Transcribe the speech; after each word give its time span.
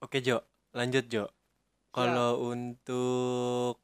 Oke 0.00 0.24
Jo, 0.24 0.40
lanjut 0.72 1.04
Jo. 1.12 1.28
Kalau 1.92 2.40
untuk 2.48 3.76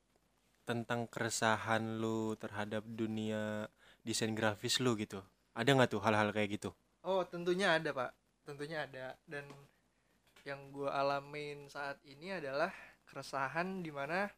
tentang 0.64 1.04
keresahan 1.04 2.00
lu 2.00 2.32
terhadap 2.40 2.80
dunia 2.88 3.68
desain 4.00 4.32
grafis 4.32 4.80
lu 4.80 4.96
gitu, 4.96 5.20
ada 5.52 5.68
nggak 5.68 5.92
tuh 5.92 6.00
hal-hal 6.00 6.32
kayak 6.32 6.56
gitu? 6.56 6.72
Oh, 7.04 7.20
tentunya 7.28 7.76
ada, 7.76 7.92
Pak. 7.92 8.16
Tentunya 8.48 8.88
ada. 8.88 9.12
Dan 9.28 9.44
yang 10.48 10.72
gue 10.72 10.88
alamin 10.88 11.68
saat 11.68 12.00
ini 12.08 12.32
adalah 12.32 12.72
keresahan 13.04 13.84
di 13.84 13.92
mana 13.92 14.32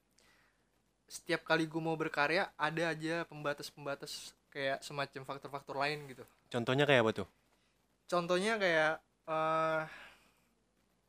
setiap 1.07 1.47
kali 1.47 1.71
gue 1.71 1.79
mau 1.79 1.95
berkarya 1.95 2.51
ada 2.59 2.91
aja 2.91 3.23
pembatas-pembatas 3.31 4.35
kayak 4.51 4.83
semacam 4.83 5.23
faktor-faktor 5.23 5.79
lain 5.79 6.03
gitu. 6.11 6.27
Contohnya 6.51 6.83
kayak 6.83 7.07
apa 7.07 7.13
tuh? 7.23 7.29
Contohnya 8.15 8.55
kayak 8.63 9.03
eh 9.27 9.83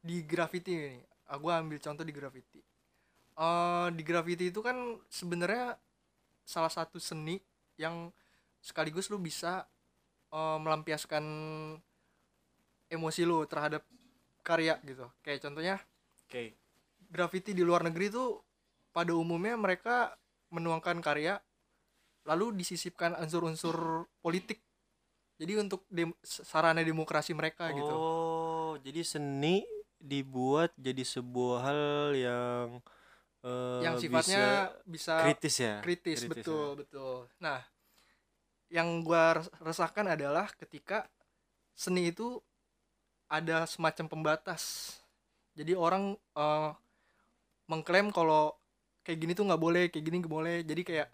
di 0.01 0.25
graffiti 0.25 0.73
ini. 0.73 0.97
Aku 1.29 1.53
ambil 1.53 1.77
contoh 1.77 2.01
di 2.01 2.09
graffiti. 2.09 2.57
eh 3.37 3.87
di 3.93 4.01
graffiti 4.01 4.49
itu 4.49 4.65
kan 4.65 4.97
sebenarnya 5.05 5.77
salah 6.41 6.73
satu 6.73 6.97
seni 6.97 7.37
yang 7.77 8.09
sekaligus 8.57 9.13
lu 9.13 9.21
bisa 9.21 9.69
eh, 10.33 10.57
melampiaskan 10.57 11.21
emosi 12.89 13.21
lu 13.21 13.45
terhadap 13.45 13.85
karya 14.41 14.81
gitu. 14.81 15.05
Kayak 15.21 15.45
contohnya 15.45 15.75
Oke. 16.25 16.57
graffiti 17.13 17.53
di 17.53 17.61
luar 17.61 17.85
negeri 17.85 18.09
tuh 18.09 18.41
pada 18.89 19.13
umumnya 19.13 19.53
mereka 19.53 20.17
menuangkan 20.49 21.05
karya 21.05 21.37
lalu 22.25 22.57
disisipkan 22.57 23.13
unsur-unsur 23.21 24.09
politik. 24.25 24.57
Jadi 25.35 25.53
untuk 25.59 25.83
dem- 25.91 26.15
sarana 26.23 26.79
demokrasi 26.79 27.35
mereka 27.35 27.67
gitu. 27.75 27.91
Oh, 27.91 28.79
jadi 28.79 29.03
seni 29.03 29.67
dibuat 29.99 30.71
jadi 30.79 31.03
sebuah 31.03 31.59
hal 31.65 31.81
yang 32.15 32.67
eh, 33.43 33.81
yang 33.83 33.95
sifatnya 33.99 34.71
bisa, 34.85 35.15
bisa 35.15 35.15
kritis 35.27 35.55
ya. 35.59 35.75
kritis, 35.83 36.19
Kritis, 36.23 36.31
betul 36.31 36.67
betul. 36.79 37.17
Nah 37.43 37.59
yang 38.71 39.03
gua 39.03 39.39
res- 39.43 39.51
resahkan 39.59 40.07
adalah 40.07 40.47
ketika 40.55 41.07
seni 41.75 42.15
itu 42.15 42.39
ada 43.27 43.67
semacam 43.67 44.05
pembatas. 44.07 44.95
Jadi 45.51 45.75
orang 45.75 46.15
eh, 46.15 46.71
mengklaim 47.67 48.13
kalau 48.15 48.55
kayak 49.03 49.19
gini 49.19 49.31
tuh 49.35 49.45
nggak 49.51 49.61
boleh 49.61 49.83
kayak 49.91 50.05
gini 50.05 50.15
nggak 50.23 50.31
boleh. 50.31 50.57
Jadi 50.63 50.81
kayak 50.87 51.07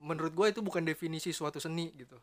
menurut 0.00 0.32
gue 0.32 0.46
itu 0.48 0.60
bukan 0.64 0.80
definisi 0.80 1.28
suatu 1.28 1.60
seni 1.60 1.92
gitu 1.92 2.16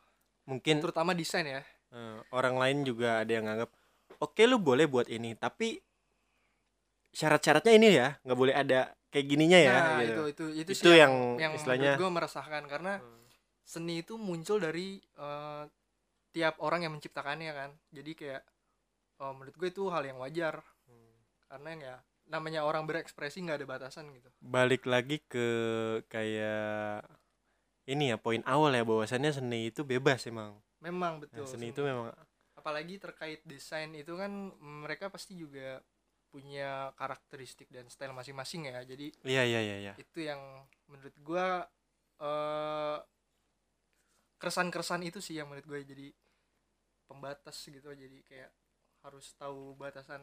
Mungkin 0.48 0.80
terutama 0.80 1.12
desain 1.12 1.44
ya. 1.44 1.62
Eh, 1.92 2.20
orang 2.31 2.56
lain 2.56 2.78
juga 2.84 3.23
ada 3.23 3.31
yang 3.31 3.45
nganggap, 3.48 3.72
oke 4.20 4.42
lu 4.48 4.59
boleh 4.59 4.88
buat 4.88 5.08
ini, 5.08 5.36
tapi 5.36 5.80
syarat-syaratnya 7.12 7.73
ini 7.76 7.88
ya, 7.95 8.16
nggak 8.23 8.40
boleh 8.40 8.56
ada 8.56 8.92
kayak 9.12 9.25
gininya 9.28 9.59
ya. 9.59 9.72
nah 9.72 10.00
gitu. 10.03 10.03
itu 10.03 10.23
itu 10.28 10.45
itu, 10.68 10.72
Itu 10.75 10.92
sih 10.92 11.00
yang 11.00 11.40
yang 11.40 11.52
istilahnya- 11.56 11.95
gue 11.95 12.09
meresahkan 12.12 12.64
karena 12.68 13.00
seni 13.64 14.03
itu 14.03 14.16
muncul 14.20 14.59
dari 14.59 15.00
eh, 15.00 15.64
tiap 16.36 16.59
orang 16.59 16.86
yang 16.86 16.94
menciptakannya 16.95 17.52
kan. 17.56 17.72
Jadi 17.92 18.12
kayak 18.14 18.44
oh, 19.23 19.34
menurut 19.34 19.56
gue 19.58 19.70
itu 19.72 19.84
hal 19.90 20.03
yang 20.06 20.20
wajar. 20.22 20.62
Karena 21.48 21.70
ya 21.80 21.95
namanya 22.28 22.68
orang 22.68 22.84
berekspresi 22.84 23.40
nggak 23.40 23.64
ada 23.64 23.68
batasan 23.68 24.12
gitu. 24.12 24.28
Balik 24.44 24.84
lagi 24.84 25.23
ke 25.23 25.48
kayak 26.12 27.08
ini 27.88 28.11
ya 28.11 28.17
poin 28.19 28.43
awal 28.43 28.75
ya 28.75 28.83
bahwasannya 28.83 29.31
seni 29.31 29.71
itu 29.71 29.88
bebas 29.88 30.27
emang. 30.27 30.59
Memang 30.83 31.17
Nah, 31.17 31.21
betul 31.23 31.45
seni 31.47 31.71
itu 31.71 31.81
memang 31.81 32.11
apalagi 32.57 32.99
terkait 32.99 33.39
desain 33.47 33.88
itu 33.95 34.11
kan 34.19 34.52
mereka 34.59 35.07
pasti 35.07 35.39
juga 35.39 35.79
punya 36.27 36.91
karakteristik 36.99 37.71
dan 37.71 37.88
style 37.88 38.11
masing-masing 38.11 38.67
ya. 38.67 38.83
Jadi 38.83 39.07
iya 39.23 39.47
iya 39.47 39.59
iya 39.63 39.77
iya. 39.79 39.94
itu 39.95 40.19
yang 40.27 40.67
menurut 40.91 41.16
gue 41.16 41.47
eh 42.19 43.00
keresan-keresan 44.38 45.01
itu 45.07 45.23
sih 45.23 45.39
yang 45.39 45.47
menurut 45.47 45.66
gue 45.66 45.79
jadi 45.88 46.07
pembatas 47.07 47.56
gitu. 47.72 47.88
Jadi 47.88 48.19
kayak 48.28 48.51
harus 49.07 49.31
tahu 49.39 49.79
batasan 49.79 50.19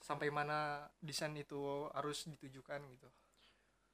sampai 0.00 0.30
mana 0.30 0.86
desain 1.02 1.34
itu 1.34 1.90
harus 1.92 2.24
ditujukan 2.30 2.80
gitu 2.94 3.10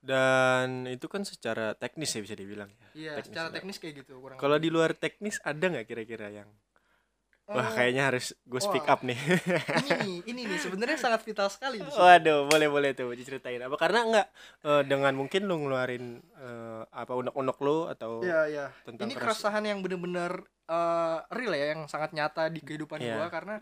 dan 0.06 0.86
itu 0.86 1.04
kan 1.04 1.22
secara 1.22 1.74
teknis 1.74 2.08
ya 2.08 2.22
bisa 2.22 2.32
dibilang 2.32 2.70
ya 2.70 2.88
iya 2.94 3.12
Teknis 3.14 3.26
secara 3.28 3.46
banget. 3.46 3.56
teknis 3.58 3.76
kayak 3.76 3.94
gitu 4.00 4.12
kurang 4.16 4.38
kalau 4.38 4.56
di 4.56 4.70
luar 4.70 4.94
teknis 4.94 5.42
ada 5.42 5.66
nggak 5.66 5.84
kira-kira 5.84 6.30
yang 6.32 6.46
wah 7.44 7.62
Eh, 7.62 7.70
kayaknya 7.74 8.02
harus 8.06 8.34
gue 8.40 8.58
speak 8.58 8.82
wah. 8.82 8.94
up 8.94 9.00
nih 9.02 9.14
ini 9.76 9.90
nih 9.96 10.14
ini 10.26 10.40
nih 10.46 10.58
sebenarnya 10.58 10.98
sangat 10.98 11.22
vital 11.22 11.46
sekali 11.46 11.78
waduh 11.78 12.46
boleh 12.46 12.66
boleh 12.66 12.90
tuh 12.90 13.10
diceritain 13.12 13.58
apa 13.60 13.74
karena 13.76 14.00
nggak 14.04 14.26
eh, 14.62 14.82
dengan 14.84 15.12
mungkin 15.12 15.42
lu 15.44 15.54
ngeluarin 15.56 16.04
eh, 16.36 16.82
apa 16.88 17.12
unek-unek 17.12 17.58
lu 17.60 17.86
atau 17.86 18.18
Iya 18.20 18.40
iya. 18.46 18.66
tentang 18.82 19.06
Ini 19.06 19.14
keras- 19.14 19.38
keresahan 19.38 19.62
yang 19.64 19.78
bener-bener 19.78 20.32
eh, 20.66 21.18
real 21.30 21.52
ya, 21.52 21.66
yang 21.72 21.86
sangat 21.86 22.10
nyata 22.12 22.46
di 22.48 22.58
kehidupan 22.58 22.98
Iya. 22.98 23.14
gua 23.16 23.26
karena 23.28 23.56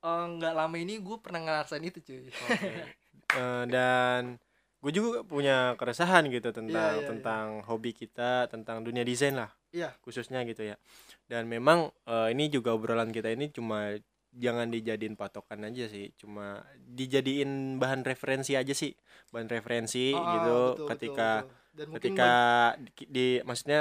nggak 0.00 0.54
lama 0.54 0.76
ini 0.76 0.96
gue 0.96 1.16
pernah 1.20 1.40
ngerasain 1.42 1.84
itu 1.84 2.00
cuy. 2.00 2.32
Oke. 2.32 2.72
Eh, 3.30 3.64
dan 3.68 4.40
gue 4.80 4.92
juga 4.92 5.20
punya 5.22 5.76
keresahan 5.76 6.24
gitu 6.28 6.50
tentang 6.50 6.92
iya, 6.96 7.00
iya. 7.04 7.08
tentang 7.08 7.60
hobi 7.68 7.92
kita 7.92 8.48
tentang 8.48 8.80
dunia 8.80 9.04
desain 9.04 9.36
lah 9.36 9.52
Iya. 9.70 9.94
khususnya 10.02 10.42
gitu 10.48 10.66
ya 10.66 10.76
dan 11.28 11.46
memang 11.46 11.92
eh, 12.08 12.32
ini 12.34 12.48
juga 12.48 12.74
obrolan 12.74 13.12
kita 13.12 13.30
ini 13.30 13.52
cuma 13.52 13.94
jangan 14.30 14.70
dijadiin 14.70 15.14
patokan 15.14 15.62
aja 15.66 15.86
sih 15.86 16.10
cuma 16.16 16.62
dijadiin 16.76 17.76
bahan 17.76 18.02
referensi 18.02 18.54
aja 18.54 18.70
sih 18.72 18.94
bahan 19.30 19.46
referensi 19.46 20.10
Ah, 20.10 20.22
gitu 20.34 20.58
betul, 20.74 20.86
ketika 20.90 21.28
betul, 21.44 21.46
betul. 21.46 21.58
Dan 21.70 21.86
ketika 21.94 22.30
di, 22.82 22.90
di- 23.06 23.42
maksudnya 23.46 23.80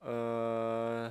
eh 0.00 1.04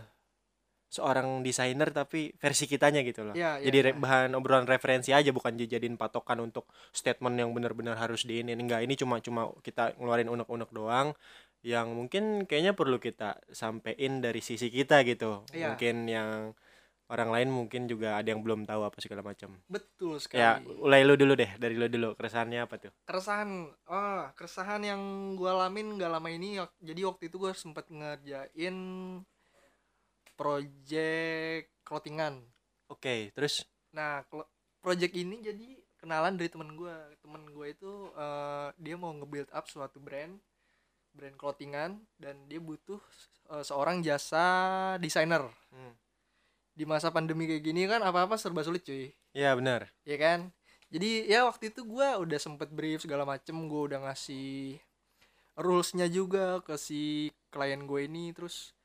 seorang 0.97 1.39
desainer 1.39 1.89
tapi 1.89 2.33
versi 2.35 2.65
kitanya 2.65 2.99
gitu 3.01 3.21
loh 3.23 3.33
Iya, 3.33 3.61
iya, 3.61 3.65
jadi 3.65 3.77
re- 3.83 3.93
iya. 3.93 3.99
bahan 3.99 4.29
obrolan 4.33 4.65
referensi 4.65 5.13
aja 5.13 5.29
bukan 5.29 5.53
dijadiin 5.53 5.95
patokan 5.95 6.41
untuk 6.41 6.65
statement 6.89 7.37
yang 7.37 7.53
benar-benar 7.53 7.95
harus 7.95 8.25
diinin 8.25 8.57
enggak 8.57 8.81
ini 8.81 8.93
cuma 8.93 9.21
cuma 9.21 9.53
kita 9.61 9.93
ngeluarin 9.95 10.27
unek-unek 10.27 10.69
doang 10.69 11.13
yang 11.61 11.89
mungkin 11.89 12.43
kayaknya 12.43 12.73
perlu 12.73 12.97
kita 12.97 13.37
sampein 13.49 14.19
dari 14.19 14.41
sisi 14.41 14.67
kita 14.67 15.01
gitu 15.03 15.45
Iya. 15.51 15.71
mungkin 15.71 15.95
yang 16.05 16.29
orang 17.07 17.31
lain 17.31 17.49
mungkin 17.49 17.87
juga 17.87 18.19
ada 18.19 18.27
yang 18.27 18.43
belum 18.43 18.67
tahu 18.67 18.83
apa 18.83 18.99
segala 18.99 19.23
macam 19.23 19.55
betul 19.65 20.19
sekali. 20.19 20.43
ya 20.43 20.59
mulai 20.59 21.01
lu 21.01 21.15
dulu 21.15 21.33
deh 21.33 21.47
dari 21.55 21.73
lu 21.73 21.87
dulu 21.87 22.11
keresahannya 22.13 22.59
apa 22.59 22.75
tuh 22.77 22.91
keresahan 23.07 23.49
oh 23.87 24.23
keresahan 24.35 24.83
yang 24.83 25.01
gue 25.33 25.47
alamin 25.47 25.95
gak 25.95 26.11
lama 26.11 26.27
ini 26.27 26.59
jadi 26.77 27.07
waktu 27.07 27.31
itu 27.31 27.39
gue 27.39 27.51
sempet 27.53 27.87
ngerjain 27.87 28.75
project 30.37 31.73
clothingan. 31.81 32.45
Oke 32.87 33.33
terus? 33.33 33.65
Nah 33.91 34.23
project 34.79 35.17
ini 35.17 35.41
jadi 35.41 35.67
kenalan 35.97 36.37
dari 36.37 36.47
temen 36.47 36.77
gue 36.77 36.95
temen 37.19 37.43
gue 37.49 37.67
itu 37.73 37.91
eh, 38.13 38.69
dia 38.77 38.95
mau 38.95 39.11
nge-build 39.11 39.49
up 39.51 39.65
suatu 39.65 39.97
brand 39.97 40.37
brand 41.17 41.33
clothingan 41.35 41.97
dan 42.21 42.37
dia 42.45 42.61
butuh 42.61 43.01
eh, 43.51 43.65
seorang 43.65 44.05
jasa 44.05 44.95
desainer. 45.01 45.43
Hmm. 45.73 45.97
di 46.77 46.85
masa 46.85 47.09
pandemi 47.09 47.49
kayak 47.49 47.65
gini 47.65 47.89
kan 47.89 48.05
apa-apa 48.05 48.37
serba 48.37 48.61
sulit 48.61 48.85
cuy. 48.85 49.09
Ya 49.33 49.57
benar. 49.57 49.89
Ya 50.05 50.13
kan? 50.21 50.53
Jadi 50.93 51.25
ya 51.25 51.41
waktu 51.49 51.73
itu 51.73 51.81
gua 51.81 52.21
udah 52.21 52.37
sempet 52.37 52.69
brief 52.69 53.01
segala 53.01 53.25
macem 53.25 53.65
gue 53.65 53.81
udah 53.89 54.05
ngasih 54.05 54.77
rulesnya 55.57 56.05
juga 56.05 56.61
ke 56.61 56.77
si 56.77 57.33
klien 57.49 57.81
gue 57.89 58.05
ini 58.05 58.29
terus 58.29 58.76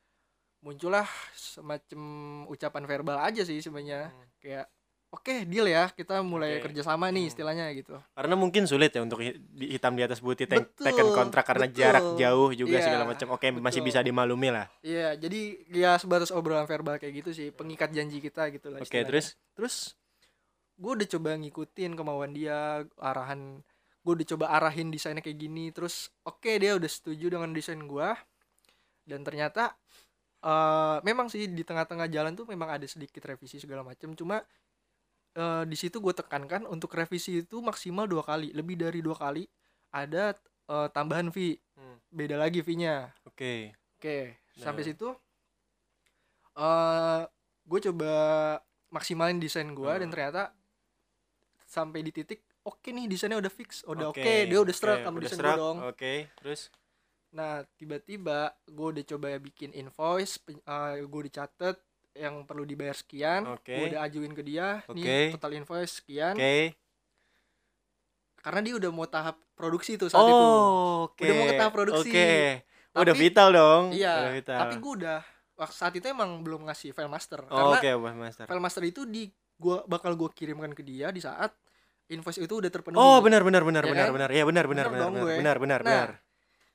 muncullah 0.63 1.05
semacam 1.33 2.01
ucapan 2.47 2.85
verbal 2.85 3.19
aja 3.21 3.43
sih 3.43 3.59
sebenarnya 3.59 4.09
Hmm. 4.09 4.27
kayak 4.39 4.67
oke 5.11 5.45
deal 5.45 5.67
ya 5.67 5.91
kita 5.91 6.23
mulai 6.23 6.57
Oke. 6.57 6.65
kerjasama 6.65 7.11
nih 7.11 7.27
Hmm. 7.27 7.31
istilahnya 7.31 7.67
gitu 7.73 7.99
karena 8.15 8.35
mungkin 8.35 8.65
sulit 8.65 8.89
ya 8.89 9.03
untuk 9.03 9.21
hitam 9.53 9.93
di 9.93 10.03
atas 10.03 10.19
putih 10.19 10.47
te- 10.47 10.63
Betul, 10.63 10.85
teken 10.87 11.09
kontrak 11.13 11.45
karena 11.45 11.67
betul. 11.67 11.77
jarak 11.77 12.05
jauh 12.17 12.51
juga 12.53 12.79
Iya, 12.79 12.85
segala 12.85 13.05
macam 13.05 13.29
oke 13.29 13.47
masih 13.53 13.83
betul. 13.83 13.89
bisa 13.91 14.01
dimaklumi 14.01 14.49
lah 14.49 14.67
iya 14.81 15.13
jadi 15.15 15.41
ya 15.69 15.99
sebatas 15.99 16.31
obrolan 16.31 16.65
verbal 16.65 16.97
kayak 16.97 17.13
gitu 17.21 17.31
sih 17.33 17.51
pengikat 17.51 17.91
janji 17.91 18.19
kita 18.19 18.49
gitu 18.49 18.71
lah 18.71 18.79
oke 18.79 18.87
istilahnya. 18.87 19.09
terus 19.11 19.27
terus 19.53 19.77
gue 20.75 20.93
udah 20.95 21.09
coba 21.11 21.31
ngikutin 21.37 21.93
kemauan 21.93 22.33
dia 22.33 22.59
arahan 22.97 23.61
gue 24.01 24.13
udah 24.15 24.29
coba 24.29 24.47
arahin 24.53 24.89
desainnya 24.89 25.21
kayak 25.21 25.39
gini 25.39 25.71
terus 25.71 26.09
oke 26.23 26.49
dia 26.49 26.73
udah 26.73 26.89
setuju 26.89 27.27
dengan 27.29 27.51
desain 27.51 27.79
gue 27.79 28.09
dan 29.05 29.21
ternyata 29.21 29.75
eh 30.43 30.97
memang 31.07 31.31
sih 31.31 31.47
di 31.47 31.63
tengah-tengah 31.63 32.11
jalan 32.11 32.35
tuh 32.35 32.47
memang 32.51 32.67
ada 32.75 32.87
sedikit 32.91 33.23
revisi 33.25 33.63
segala 33.63 33.87
macam 33.87 34.11
cuma 34.19 34.43
eh, 35.39 35.65
di 35.71 35.77
situ 35.79 36.03
gue 36.03 36.15
tekankan 36.15 36.67
untuk 36.67 36.93
revisi 36.99 37.43
itu 37.47 37.63
maksimal 37.63 38.05
dua 38.11 38.27
kali 38.27 38.51
lebih 38.53 38.77
dari 38.81 39.01
dua 39.01 39.15
kali 39.17 39.47
ada 39.95 40.35
eh, 40.69 40.89
tambahan 40.91 41.31
fee 41.31 41.59
Hmm. 41.73 41.97
beda 42.13 42.37
lagi 42.37 42.61
fee-nya 42.61 43.11
oke 43.25 43.73
Oke, 43.97 44.37
sampai 44.59 44.83
Nah. 44.85 44.89
situ 44.93 45.09
eh 46.53 47.23
gue 47.65 47.81
coba 47.91 48.13
maksimalin 48.93 49.41
desain 49.41 49.71
gua 49.73 49.97
dan 49.97 50.11
Hmm. 50.11 50.15
ternyata 50.15 50.43
sampai 51.65 52.05
di 52.05 52.13
titik 52.13 52.45
oke 52.69 52.85
nih 52.93 53.09
desainnya 53.09 53.41
udah 53.41 53.49
fix 53.49 53.81
udah 53.89 54.13
oke 54.13 54.21
Oke, 54.21 54.35
dia 54.45 54.59
udah 54.61 54.75
struck 54.77 55.01
oke, 55.01 55.05
sama 55.09 55.17
udah 55.17 55.25
desain 55.25 55.41
gua 55.41 55.55
dong 55.57 55.77
oke 55.89 56.13
terus 56.37 56.61
nah 57.33 57.53
tiba-tiba 57.75 58.39
gue 58.63 58.87
udah 58.93 59.05
coba 59.07 59.33
bikin 59.37 59.73
invoice 59.73 60.37
pen- 60.39 60.61
eh, 60.61 61.01
gue 61.01 61.21
udah 61.23 61.35
catet 61.35 61.81
yang 62.13 62.45
perlu 62.45 62.63
dibayar 62.63 62.93
sekian 62.93 63.49
Oke. 63.49 63.73
gue 63.73 63.87
udah 63.89 64.05
ajuin 64.05 64.33
ke 64.33 64.45
dia 64.45 64.85
Oke. 64.85 65.01
nih 65.01 65.33
total 65.33 65.57
invoice 65.57 65.99
sekian. 65.99 66.37
Oke. 66.37 66.77
Karena 68.37 68.61
dia 68.61 68.75
udah 68.75 68.91
mau 68.91 69.07
tahap 69.07 69.39
produksi 69.55 69.95
tuh 69.95 70.11
saat 70.11 70.21
itu. 70.21 70.35
oh 70.35 71.09
oke. 71.09 71.23
Udah 71.23 71.35
mau 71.35 71.47
ke 71.47 71.55
tahap 71.57 71.73
produksi. 71.73 72.11
udah 72.93 73.01
Tapi- 73.09 73.17
vital 73.17 73.49
dong. 73.51 73.85
iya 73.97 74.15
udah 74.21 74.35
vital. 74.35 74.59
tapi 74.61 74.75
gue 74.77 74.93
udah 75.01 75.19
saat 75.71 75.95
itu 75.95 76.05
emang 76.05 76.43
belum 76.43 76.67
ngasih 76.67 76.91
file 76.91 77.09
master. 77.09 77.47
Oh, 77.47 77.73
karena 77.73 77.79
oke 77.79 77.91
Mas 78.03 78.17
master. 78.19 78.45
file 78.45 78.61
master 78.61 78.83
itu 78.83 79.07
di 79.07 79.31
gua 79.57 79.87
bakal 79.87 80.19
gue 80.19 80.27
kirimkan 80.35 80.75
ke 80.75 80.83
dia 80.83 81.09
di 81.09 81.23
saat 81.23 81.55
invoice 82.11 82.43
itu 82.43 82.51
udah 82.51 82.69
terpenuhi. 82.69 82.99
Oh 82.99 83.23
benar 83.23 83.41
benar 83.41 83.63
benar 83.63 83.87
Ya 83.87 83.91
benar 83.95 84.05
kan? 84.05 84.13
benar. 84.13 84.29
Iya 84.29 84.45
benar 84.45 84.65
benar 84.67 84.87
benar 84.91 85.09
benar 85.09 85.25
benar 85.33 85.57
benar 85.57 85.81
Nah, 85.81 85.87
benar 85.87 86.09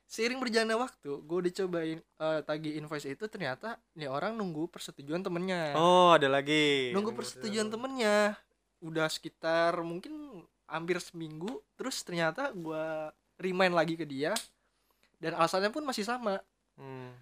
seiring 0.08 0.40
berjalannya 0.40 0.80
waktu 0.80 1.20
gue 1.20 1.36
udah 1.44 1.52
cobain 1.52 2.00
eh, 2.00 2.40
tagih 2.40 2.80
invoice 2.80 3.12
itu 3.12 3.28
ternyata 3.28 3.76
nih 3.92 4.08
orang 4.08 4.34
nunggu 4.34 4.72
persetujuan 4.72 5.20
temennya. 5.20 5.76
Oh 5.76 6.16
ada 6.16 6.26
lagi. 6.32 6.90
Nunggu 6.96 7.12
persetujuan 7.12 7.68
temennya. 7.68 8.32
Udah 8.80 9.06
sekitar 9.12 9.76
mungkin 9.84 10.42
hampir 10.64 10.96
seminggu 11.04 11.60
terus 11.76 12.00
ternyata 12.00 12.48
gua 12.56 13.12
remind 13.36 13.76
lagi 13.76 13.94
ke 14.00 14.08
dia 14.08 14.32
dan 15.20 15.36
alasannya 15.36 15.68
pun 15.68 15.84
masih 15.84 16.08
sama. 16.08 16.40
Hmm, 16.80 17.12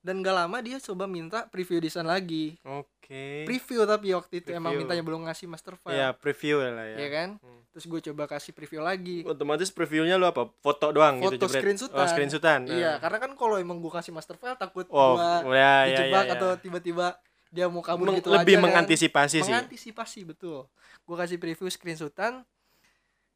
dan 0.00 0.18
gak 0.18 0.32
lama 0.34 0.58
dia 0.58 0.76
coba 0.78 1.04
minta 1.04 1.44
preview 1.46 1.76
desain 1.76 2.04
lagi 2.04 2.56
oke 2.62 3.44
preview 3.44 3.84
tapi 3.84 4.10
waktu 4.10 4.40
itu 4.40 4.48
emang 4.50 4.70
Preview. 4.70 4.80
mintanya 4.82 5.02
belum 5.02 5.20
ngasih 5.24 5.46
master 5.46 5.74
file 5.74 5.92
ya 5.94 6.08
preview 6.12 6.56
lah 6.58 6.86
ya 6.86 6.96
ya 6.96 7.08
kan 7.10 7.28
Hmm. 7.36 7.60
terus 7.70 7.84
gue 7.84 8.00
coba 8.04 8.26
kasih 8.26 8.50
preview 8.50 8.80
lagi 8.80 9.22
otomatis 9.22 9.68
previewnya 9.68 10.14
lu 10.14 10.24
apa 10.24 10.48
foto 10.56 10.90
doang 10.90 11.20
Foto 11.20 11.32
gitu 11.32 11.46
jebret? 11.46 11.60
screenshotan. 11.60 11.96
oh 11.96 12.06
screenshotan 12.06 12.60
iya 12.66 12.90
Nah. 12.90 12.96
karena 12.98 13.18
kan 13.20 13.30
kalau 13.34 13.56
emang 13.56 13.78
gue 13.78 13.92
kasih 13.92 14.10
master 14.10 14.34
file 14.34 14.56
takut 14.56 14.88
oh 14.88 15.14
gua 15.14 15.44
ya, 15.50 15.86
ya, 15.86 16.00
ya, 16.02 16.22
ya. 16.24 16.32
atau 16.32 16.56
tiba-tiba 16.56 17.14
dia 17.48 17.66
mau 17.66 17.78
kabur 17.80 18.06
Meng- 18.06 18.18
gitu 18.18 18.30
lebih 18.30 18.46
aja 18.48 18.56
kan. 18.56 18.64
mengantisipasi 18.64 19.36
sih 19.36 19.46
mengantisipasi 19.46 20.20
betul 20.24 20.66
gue 21.02 21.16
kasih 21.16 21.36
preview 21.36 21.66
screenshotan 21.66 22.42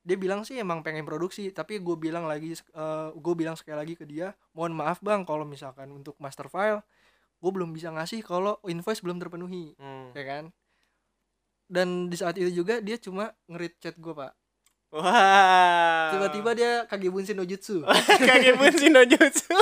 dia 0.05 0.21
bilang 0.21 0.45
sih 0.45 0.61
emang 0.61 0.85
pengen 0.85 1.09
produksi 1.09 1.49
tapi 1.49 1.81
gue 1.81 1.97
bilang 1.97 2.29
lagi 2.29 2.53
gue 3.17 3.35
bilang 3.35 3.57
sekali 3.57 3.77
lagi 3.81 3.95
ke 3.97 4.05
dia 4.05 4.37
mohon 4.53 4.77
maaf 4.77 5.01
bang 5.01 5.25
kalau 5.25 5.49
misalkan 5.49 5.89
untuk 5.91 6.13
master 6.21 6.47
file 6.53 6.85
gue 7.45 7.53
belum 7.53 7.77
bisa 7.77 7.93
ngasih 7.93 8.25
kalau 8.25 8.57
invoice 8.65 9.05
belum 9.05 9.21
terpenuhi. 9.21 9.77
Hmm. 9.77 10.17
ya 10.17 10.25
kan? 10.25 10.45
Dan 11.69 12.09
di 12.09 12.17
saat 12.17 12.41
itu 12.41 12.49
juga 12.65 12.81
dia 12.81 12.97
cuma 12.97 13.37
ngerit 13.53 13.77
chat 13.85 13.97
gue 14.01 14.17
pak. 14.17 14.33
Wah. 14.95 16.15
Tiba-tiba 16.15 16.51
dia 16.57 16.73
no 17.37 17.45
jutsu 17.45 17.83
kage 18.31 18.55
bunsin 18.55 18.95
no 18.95 19.03
jutsu 19.03 19.53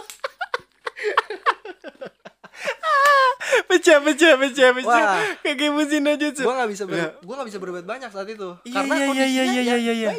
pecah 4.01 4.01
pecah 4.01 4.35
pecah 4.41 4.69
pecah 4.73 5.05
Wah. 5.05 5.21
kage 5.45 5.67
bunsin 5.69 6.01
no 6.01 6.13
jutsu 6.17 6.43
gue 6.47 6.55
nggak 6.55 6.71
bisa 6.73 6.83
ber, 6.89 6.97
Ya. 6.97 7.09
gue 7.21 7.35
nggak 7.37 7.49
bisa 7.53 7.59
berbuat 7.61 7.85
banyak 7.85 8.09
saat 8.09 8.29
itu 8.31 8.49
Iya, 8.65 8.75
karena 8.81 8.95
iya, 8.97 9.03
iya, 9.03 9.09
kondisinya 9.13 9.29
iya, 9.29 9.45
iya, 9.45 9.63
ya 9.63 9.77
iya, 9.77 9.93
iya. 9.93 10.11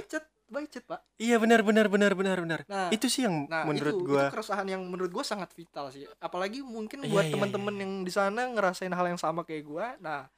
by 0.53 0.69
chat 0.69 0.85
pak 0.85 1.01
iya 1.17 1.41
benar 1.41 1.65
benar 1.65 1.89
benar 1.89 2.13
benar 2.13 2.37
benar 2.37 2.59
nah 2.69 2.93
itu 2.93 3.09
sih 3.09 3.25
yang 3.25 3.49
Nah, 3.49 3.65
menurut 3.65 3.97
itu, 3.97 4.05
gua 4.05 4.29
itu 4.29 4.37
keresahan 4.37 4.67
yang 4.69 4.85
menurut 4.85 5.09
gua 5.09 5.25
sangat 5.25 5.49
vital 5.57 5.89
sih. 5.89 6.05
Apalagi 6.21 6.61
mungkin 6.61 7.01
Iya, 7.01 7.09
buat 7.09 7.25
iya, 7.25 7.33
teman-teman 7.33 7.73
iya. 7.73 7.81
yang 7.81 7.91
di 8.05 8.11
sana 8.13 8.41
ngerasain 8.53 8.93
hal 8.93 9.05
yang 9.09 9.17
sama 9.17 9.41
kayak 9.49 9.65
gua. 9.65 9.97
Nah, 9.97 10.29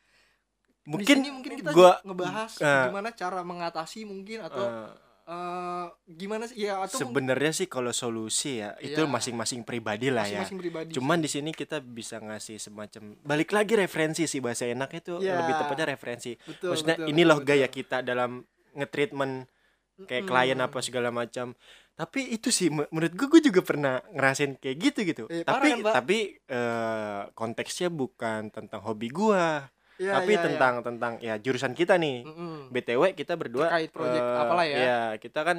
mungkin 0.87 1.19
mungkin 1.19 1.59
kita 1.59 1.75
gua 1.75 1.99
ngebahas 2.05 2.51
eh, 2.63 2.83
gimana 2.87 3.09
cara 3.11 3.41
mengatasi 3.43 4.07
mungkin 4.07 4.45
atau 4.45 4.63
eh, 4.63 4.89
eh, 5.25 5.85
gimana 6.07 6.45
sih 6.45 6.63
ya 6.63 6.79
atau 6.79 7.01
sebenarnya 7.01 7.51
sih 7.51 7.65
kalau 7.65 7.89
solusi 7.89 8.61
ya 8.61 8.77
itu 8.77 9.01
Iya. 9.01 9.09
masing-masing 9.09 9.61
pribadi 9.61 10.07
lah 10.07 10.23
ya 10.23 10.41
masing-masing 10.41 10.59
pribadi. 10.61 10.89
Cuman 10.93 11.17
di 11.17 11.27
sini 11.27 11.49
kita 11.49 11.79
bisa 11.79 12.17
ngasih 12.17 12.57
semacam 12.57 13.17
balik 13.21 13.49
lagi 13.49 13.73
referensi 13.73 14.25
sih 14.25 14.37
bahasa 14.37 14.65
enaknya 14.65 15.01
itu 15.01 15.13
Iya. 15.19 15.41
lebih 15.41 15.53
tepatnya 15.55 15.85
referensi. 15.89 16.37
betul, 16.39 16.69
Maksudnya 16.71 16.95
betul, 16.95 17.09
ini 17.09 17.17
betul, 17.17 17.27
loh 17.27 17.39
betul. 17.39 17.49
gaya 17.51 17.67
kita 17.67 17.97
dalam 18.01 18.31
nge-treatment 18.73 19.33
kayak 20.01 20.23
Mm-mm. 20.23 20.29
klien 20.29 20.59
apa 20.59 20.77
segala 20.79 21.09
macam. 21.09 21.55
Tapi 21.95 22.27
itu 22.29 22.51
sih 22.51 22.67
me- 22.67 22.91
menurut 22.91 23.15
gue 23.15 23.27
gue 23.31 23.41
juga 23.45 23.63
pernah 23.63 24.03
ngerasain 24.11 24.59
kayak 24.59 24.77
gitu 24.77 24.99
gitu. 25.05 25.23
Eh, 25.25 25.41
parah 25.41 25.57
tapi 25.57 25.67
kan, 25.71 25.79
Pak? 25.79 25.93
tapi 25.95 26.17
eh, 26.45 27.21
konteksnya 27.31 27.87
bukan 27.87 28.51
tentang 28.51 28.83
hobi 28.83 29.07
gua, 29.07 29.71
Iya, 29.95 30.11
tapi 30.19 30.35
iya. 30.35 30.43
tentang 30.43 30.73
tentang 30.83 31.13
ya 31.23 31.35
jurusan 31.39 31.71
kita 31.71 31.95
nih. 31.95 32.27
Mm-mm. 32.27 32.69
BTW 32.69 33.15
kita 33.15 33.39
berdua 33.39 33.71
Terkait 33.71 33.89
project 33.91 34.23
eh, 34.23 34.41
apalah 34.41 34.65
ya. 34.67 34.77
Iya, 34.77 34.99
kita 35.17 35.39
kan 35.41 35.57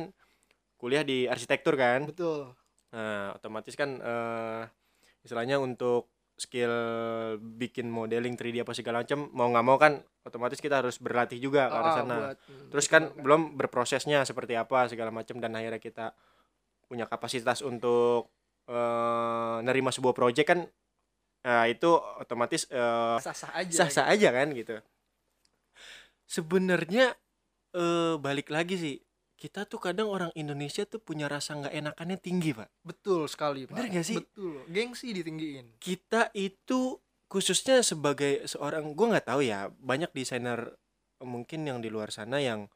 kuliah 0.77 1.01
di 1.01 1.25
arsitektur 1.25 1.73
kan. 1.75 2.05
betul. 2.05 2.53
Nah, 2.93 3.33
otomatis 3.33 3.73
kan 3.73 3.97
eh 3.97 4.63
istilahnya 5.25 5.57
untuk 5.59 6.13
skill 6.37 6.69
bikin 7.41 7.89
modeling 7.89 8.37
3D 8.37 8.61
apa 8.61 8.77
segala 8.77 9.01
macam 9.01 9.33
mau 9.33 9.49
nggak 9.49 9.65
mau 9.65 9.81
kan 9.81 10.05
otomatis 10.21 10.61
kita 10.61 10.85
harus 10.85 11.01
berlatih 11.01 11.41
juga 11.41 11.73
ke 11.73 11.75
arah 11.75 11.89
Ah, 11.89 11.97
sana. 11.97 12.17
buat, 12.21 12.37
mm, 12.45 12.69
Terus 12.77 12.87
kan 12.93 13.03
kan. 13.09 13.25
belum 13.25 13.41
berprosesnya 13.57 14.21
seperti 14.29 14.53
apa 14.53 14.85
segala 14.87 15.09
macam 15.09 15.41
dan 15.41 15.57
akhirnya 15.57 15.81
kita 15.81 16.13
punya 16.87 17.09
kapasitas 17.09 17.65
untuk 17.65 18.29
eh 18.69 19.57
nerima 19.65 19.89
sebuah 19.89 20.13
project 20.13 20.45
kan 20.47 20.61
nah, 21.47 21.71
itu 21.71 21.87
otomatis 22.19 22.67
eh 22.67 23.17
sah-sah 23.23 23.55
aja. 23.55 23.87
sah-sah 23.87 24.11
gitu. 24.11 24.15
aja 24.27 24.29
kan 24.35 24.49
gitu. 24.51 24.77
Sebenarnya 26.27 27.15
eh 27.71 28.15
balik 28.19 28.51
lagi 28.51 28.75
sih 28.75 28.97
kita 29.37 29.69
tuh 29.69 29.79
kadang 29.79 30.09
orang 30.09 30.33
Indonesia 30.33 30.83
tuh 30.89 30.99
punya 30.99 31.29
rasa 31.29 31.55
nggak 31.55 31.75
enakannya 31.77 32.19
tinggi 32.19 32.51
pak. 32.57 32.73
Betul 32.81 33.29
sekali, 33.29 33.69
Pak. 33.69 33.77
Bener 33.77 33.93
nggak 33.93 34.07
sih? 34.09 34.17
Betul. 34.17 34.65
Gengsi 34.73 35.13
ditinggiin. 35.13 35.77
kita 35.77 36.33
itu 36.33 36.97
khususnya 37.29 37.85
sebagai 37.85 38.47
seorang 38.49 38.97
gue 38.97 39.07
nggak 39.13 39.29
tahu 39.29 39.45
ya 39.45 39.69
banyak 39.83 40.11
desainer 40.15 40.73
mungkin 41.21 41.67
yang 41.67 41.79
di 41.83 41.91
luar 41.91 42.15
sana 42.15 42.39
yang 42.39 42.71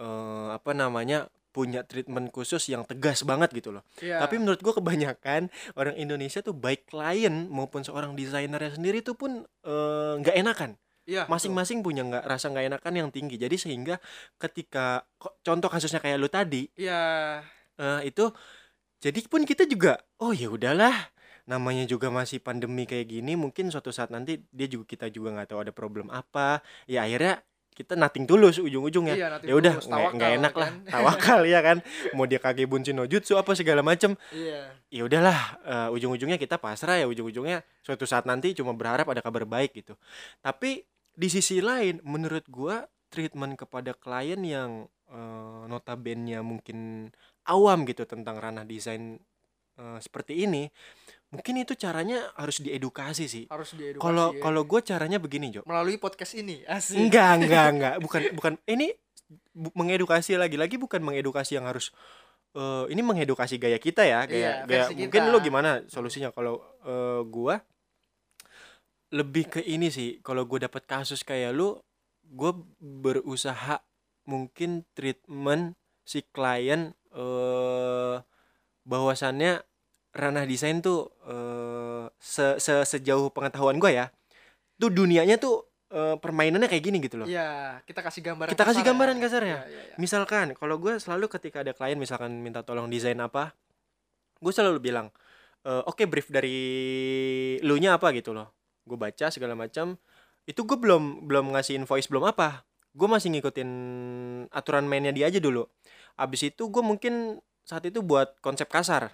eh, 0.00 0.48
apa 0.50 0.72
namanya 0.72 1.28
punya 1.54 1.86
treatment 1.86 2.34
khusus 2.34 2.66
yang 2.66 2.82
tegas 2.82 3.22
banget 3.22 3.54
gitu 3.54 3.70
loh 3.70 3.86
Iya. 4.02 4.18
tapi 4.18 4.42
menurut 4.42 4.58
gue 4.58 4.74
kebanyakan 4.74 5.46
orang 5.78 5.94
Indonesia 5.94 6.42
tuh 6.42 6.50
baik 6.50 6.90
klien 6.90 7.46
maupun 7.46 7.86
seorang 7.86 8.18
desainernya 8.18 8.74
sendiri 8.74 9.00
tuh 9.00 9.14
pun 9.14 9.46
eh, 9.62 10.12
nggak 10.18 10.34
enakan 10.34 10.74
Iya, 11.04 11.28
masing-masing 11.28 11.84
punya 11.84 12.00
nggak 12.00 12.24
rasa 12.24 12.48
nggak 12.48 12.64
enakan 12.74 12.94
yang 12.96 13.08
tinggi 13.12 13.36
jadi 13.36 13.52
sehingga 13.54 14.00
ketika 14.34 15.04
contoh 15.44 15.68
kasusnya 15.68 16.00
kayak 16.00 16.16
lu 16.16 16.26
tadi 16.26 16.66
betul. 16.66 16.80
Iya. 16.80 17.02
Eh, 17.76 18.00
itu 18.08 18.24
jadi 18.98 19.20
pun 19.28 19.44
kita 19.44 19.68
juga 19.68 20.00
oh 20.18 20.32
ya 20.32 20.48
udahlah 20.48 20.96
namanya 21.44 21.84
juga 21.84 22.08
masih 22.08 22.40
pandemi 22.40 22.88
kayak 22.88 23.04
gini 23.04 23.36
mungkin 23.36 23.68
suatu 23.68 23.92
saat 23.92 24.08
nanti 24.08 24.40
dia 24.48 24.64
juga 24.64 24.88
kita 24.88 25.12
juga 25.12 25.36
nggak 25.36 25.52
tahu 25.52 25.60
ada 25.60 25.72
problem 25.76 26.08
apa 26.08 26.64
ya 26.88 27.04
akhirnya 27.04 27.44
kita 27.74 27.98
nating 27.98 28.24
tulus 28.24 28.62
ujung-ujungnya. 28.62 29.14
Iya, 29.18 29.28
ya 29.42 29.54
udah 29.58 29.74
nggak 30.14 30.30
enak 30.38 30.54
lah. 30.54 30.70
kan? 30.70 30.86
tawakal 30.86 31.40
ya 31.52 31.60
kan? 31.60 31.82
Mau 32.14 32.24
dia 32.24 32.38
kage 32.38 32.70
bunsin 32.70 32.94
no 32.94 33.04
jutsu 33.10 33.34
apa 33.34 33.50
segala 33.58 33.82
macem. 33.82 34.14
Iya. 34.30 34.70
ya 34.94 35.02
udahlah 35.02 35.38
eh, 35.66 35.88
ujung-ujungnya 35.98 36.38
kita 36.38 36.56
pasrah 36.62 37.02
ya. 37.02 37.10
Ujung-ujungnya 37.10 37.66
suatu 37.82 38.06
saat 38.06 38.30
nanti 38.30 38.54
cuma 38.54 38.70
berharap 38.78 39.10
ada 39.10 39.18
kabar 39.18 39.42
baik 39.42 39.74
gitu. 39.74 39.98
Tapi 40.38 40.86
di 41.18 41.28
sisi 41.28 41.58
lain 41.58 41.98
menurut 42.06 42.46
gua 42.46 42.86
treatment 43.10 43.58
kepada 43.58 43.90
klien 43.98 44.38
yang 44.46 44.86
eh, 45.10 45.62
notabene 45.66 46.38
mungkin 46.46 47.10
awam 47.50 47.82
gitu 47.90 48.06
tentang 48.06 48.38
ranah 48.38 48.62
desain 48.62 49.18
eh, 49.82 49.98
seperti 49.98 50.46
ini 50.46 50.70
mungkin 51.34 51.54
itu 51.58 51.74
caranya 51.74 52.30
harus 52.34 52.58
diedukasi 52.58 53.24
sih 53.24 53.44
Harus 53.46 53.72
diedukasi. 53.72 54.00
kalau 54.00 54.26
ya. 54.30 54.40
kalau 54.40 54.62
gue 54.62 54.80
caranya 54.80 55.18
begini 55.18 55.50
Jo 55.50 55.60
melalui 55.64 55.96
podcast 55.96 56.32
ini. 56.32 56.62
Asik. 56.64 56.94
enggak 56.96 57.30
enggak 57.38 57.66
enggak 57.74 57.94
bukan 57.98 58.22
bukan 58.32 58.54
ini 58.64 58.94
bu- 59.50 59.74
mengedukasi 59.74 60.34
lagi-lagi 60.34 60.76
bukan 60.76 61.00
mengedukasi 61.00 61.54
yang 61.54 61.64
harus 61.64 61.90
eh, 62.52 62.84
ini 62.88 63.00
mengedukasi 63.00 63.56
gaya 63.56 63.76
kita 63.76 64.02
ya 64.02 64.22
gaya 64.24 64.32
Iya, 64.32 64.52
gaya 64.62 64.84
versi 64.86 64.94
mungkin 64.96 65.20
kita. 65.20 65.30
lu 65.30 65.38
gimana 65.40 65.70
solusinya 65.86 66.30
kalau 66.30 66.58
eh, 66.80 67.20
gua 67.24 67.58
lebih 69.10 69.46
ke 69.48 69.60
ini 69.60 69.88
sih 69.88 70.18
kalau 70.20 70.42
gue 70.42 70.58
dapat 70.60 70.82
kasus 70.84 71.22
kayak 71.22 71.50
lu 71.50 71.78
gue 72.24 72.50
berusaha 72.80 73.78
mungkin 74.24 74.82
treatment 74.90 75.76
si 76.02 76.24
klien 76.26 76.90
eh 77.10 78.16
bahwasannya 78.82 79.62
ranah 80.14 80.46
desain 80.46 80.78
tuh 80.78 81.10
eh 81.26 82.06
se, 82.16 82.56
se- 82.56 82.86
sejauh 82.86 83.34
pengetahuan 83.34 83.76
gue 83.76 83.90
ya 83.92 84.06
tuh 84.78 84.88
dunianya 84.88 85.36
tuh 85.36 85.66
eh, 85.90 86.14
permainannya 86.18 86.70
kayak 86.70 86.84
gini 86.86 86.98
gitu 87.02 87.18
loh 87.18 87.26
Iya, 87.26 87.82
kita 87.82 88.00
kasih 88.00 88.22
gambaran. 88.22 88.50
Kita 88.54 88.64
kasih 88.64 88.82
kasar 88.82 88.88
gambaran 88.88 89.16
ya. 89.16 89.22
kasar 89.22 89.42
ya? 89.42 89.58
Iya, 89.66 89.80
iya. 89.90 89.96
Misalkan 89.98 90.54
kalau 90.54 90.78
gue 90.78 90.98
selalu 90.98 91.26
ketika 91.28 91.66
ada 91.66 91.74
klien 91.74 91.98
misalkan 91.98 92.30
minta 92.38 92.62
tolong 92.62 92.86
desain 92.86 93.18
apa, 93.18 93.54
gue 94.38 94.52
selalu 94.54 94.78
bilang, 94.82 95.10
"Eh, 95.62 95.82
oke 95.84 96.06
brief 96.06 96.30
dari 96.30 96.56
lu 97.60 97.76
nya 97.76 97.94
apa 97.96 98.10
gitu 98.12 98.34
loh. 98.34 98.50
Gue 98.84 98.98
baca 98.98 99.26
segala 99.30 99.54
macam. 99.54 99.98
itu 100.44 100.60
gue 100.60 100.76
belum 100.76 101.24
belum 101.24 101.56
ngasih 101.56 101.80
invoice 101.80 102.04
belum 102.04 102.28
apa 102.28 102.68
gue 102.92 103.08
masih 103.08 103.32
ngikutin 103.32 103.70
aturan 104.52 104.84
mainnya 104.84 105.08
dia 105.08 105.32
aja 105.32 105.40
dulu 105.40 105.64
abis 106.20 106.52
itu 106.52 106.68
gue 106.68 106.84
mungkin 106.84 107.40
saat 107.64 107.80
itu 107.88 108.04
buat 108.04 108.36
konsep 108.44 108.68
kasar 108.68 109.08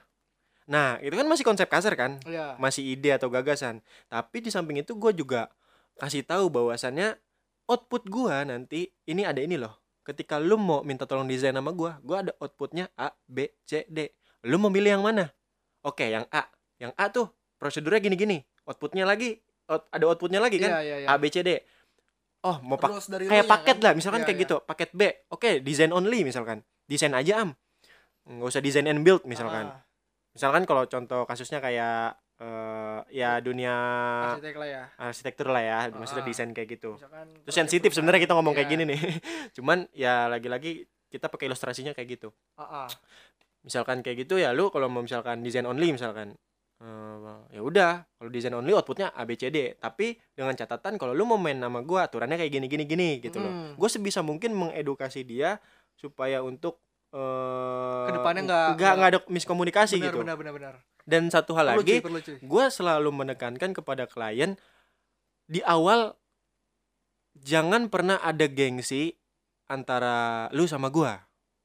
nah 0.70 0.96
itu 1.02 1.18
kan 1.18 1.26
masih 1.26 1.42
konsep 1.42 1.66
kasar 1.66 1.98
kan? 1.98 2.22
Iya. 2.22 2.54
masih 2.62 2.86
ide 2.94 3.10
atau 3.10 3.26
gagasan. 3.26 3.82
Tapi 4.06 4.38
di 4.38 4.54
samping 4.54 4.78
itu 4.78 4.94
gue 4.94 5.10
juga 5.10 5.50
kasih 5.98 6.22
tahu 6.22 6.46
bahwasannya 6.48 7.18
output 7.66 8.06
gua 8.10 8.42
nanti 8.42 8.90
ini 9.04 9.22
ada 9.22 9.38
ini 9.38 9.58
loh. 9.58 9.78
Ketika 10.02 10.38
lu 10.42 10.58
mau 10.58 10.82
minta 10.82 11.06
tolong 11.06 11.26
desain 11.28 11.54
sama 11.54 11.70
gua 11.70 11.98
gua 12.02 12.26
ada 12.26 12.32
outputnya 12.42 12.90
A 12.94 13.14
B 13.26 13.50
C 13.62 13.86
D. 13.86 14.10
Lu 14.48 14.56
mau 14.58 14.72
milih 14.72 14.98
yang 14.98 15.04
mana? 15.04 15.28
Oke 15.82 16.08
yang 16.08 16.24
A. 16.30 16.48
Yang 16.80 16.92
A 16.96 17.04
tuh 17.12 17.26
prosedurnya 17.60 18.00
gini-gini. 18.00 18.40
Outputnya 18.64 19.04
lagi 19.04 19.38
out- 19.68 19.86
ada 19.92 20.04
outputnya 20.08 20.40
lagi 20.40 20.58
kan? 20.58 20.70
Iya, 20.70 20.80
iya, 20.82 20.96
iya. 21.04 21.08
A 21.10 21.14
B 21.20 21.28
C 21.28 21.44
D. 21.44 21.60
Oh 22.40 22.56
mau 22.64 22.80
pak 22.80 22.88
kayak 23.04 23.20
lu-nya 23.28 23.44
paket 23.44 23.76
kan? 23.76 23.84
lah 23.84 23.92
misalkan 23.92 24.20
Iya, 24.24 24.26
kayak 24.32 24.38
iya. 24.40 24.44
gitu. 24.48 24.56
Paket 24.64 24.90
B. 24.96 25.02
Oke 25.28 25.50
desain 25.60 25.92
only 25.92 26.24
misalkan. 26.24 26.64
Desain 26.88 27.12
aja 27.12 27.44
am. 27.44 27.52
Nggak 28.24 28.48
usah 28.48 28.62
desain 28.64 28.88
and 28.88 29.04
build 29.04 29.22
misalkan. 29.28 29.68
Ah, 29.68 29.84
misalkan 30.30 30.62
kalau 30.62 30.84
contoh 30.84 31.24
kasusnya 31.24 31.58
kayak 31.58 32.14
eh, 32.36 32.98
ya 33.12 33.36
dunia 33.38 33.74
arsitek 34.30 34.56
lah 34.56 34.68
ya. 34.68 34.82
arsitektur 34.96 35.46
lah 35.46 35.60
ya 35.60 35.78
maksudnya 35.90 36.22
Ah. 36.22 36.28
desain 36.28 36.50
kayak 36.50 36.68
gitu 36.72 36.96
Misalkan 36.96 37.26
itu 37.28 37.40
proyek 37.42 37.52
sensitif 37.52 37.90
sebenarnya 37.92 38.22
kita 38.22 38.32
ngomong 38.32 38.54
kayak 38.54 38.66
Iya. 38.66 38.74
gini 38.74 38.84
nih 38.86 39.00
cuman 39.56 39.78
ya 39.92 40.24
lagi-lagi 40.26 40.72
kita 41.06 41.26
pakai 41.26 41.46
ilustrasinya 41.46 41.92
kayak 41.92 42.08
gitu 42.14 42.28
Ah, 42.54 42.84
ah. 42.84 42.88
misalkan 43.60 44.00
kayak 44.00 44.24
gitu 44.24 44.36
ya 44.36 44.50
lu 44.50 44.68
kalau 44.68 44.88
mau 44.88 45.00
misalkan 45.00 45.40
desain 45.40 45.64
only 45.64 45.92
misalkan 45.92 46.32
eh, 46.80 47.16
ya 47.50 47.60
udah 47.60 47.92
kalau 48.14 48.30
desain 48.30 48.54
only 48.54 48.72
outputnya 48.72 49.12
A 49.12 49.22
B 49.22 49.34
C 49.34 49.52
D 49.52 49.76
tapi 49.76 50.16
dengan 50.32 50.56
catatan 50.56 50.96
kalau 50.96 51.12
lu 51.12 51.24
mau 51.24 51.36
main 51.36 51.54
nama 51.54 51.82
gua 51.82 52.08
aturannya 52.08 52.34
kayak 52.36 52.48
gini 52.50 52.66
gini 52.66 52.84
gini 52.84 53.08
gitu 53.18 53.36
loh 53.36 53.52
Mm. 53.52 53.72
gue 53.76 53.88
sebisa 53.90 54.22
mungkin 54.22 54.54
mengedukasi 54.54 55.20
dia 55.22 55.60
supaya 55.92 56.40
untuk 56.40 56.80
eh 57.10 58.04
Ke 58.06 58.12
depannya 58.14 58.42
nggak- 58.46 58.68
nggak 58.74 58.92
nggak 58.94 59.10
ada 59.10 59.20
miskomunikasi 59.26 59.98
benar, 59.98 60.06
gitu 60.06 60.18
benar 60.22 60.36
benar 60.36 60.52
benar. 60.54 60.74
dan 61.04 61.26
satu 61.26 61.52
hal 61.54 61.74
Perlu, 61.74 61.82
lagi 61.82 61.96
gue 62.38 62.64
selalu 62.68 63.10
menekankan 63.10 63.70
kepada 63.72 64.06
klien 64.06 64.54
di 65.44 65.58
awal 65.60 66.14
jangan 67.34 67.88
pernah 67.88 68.18
ada 68.18 68.46
gengsi 68.46 69.14
antara 69.66 70.46
lu 70.50 70.66
sama 70.66 70.90
gua 70.90 71.18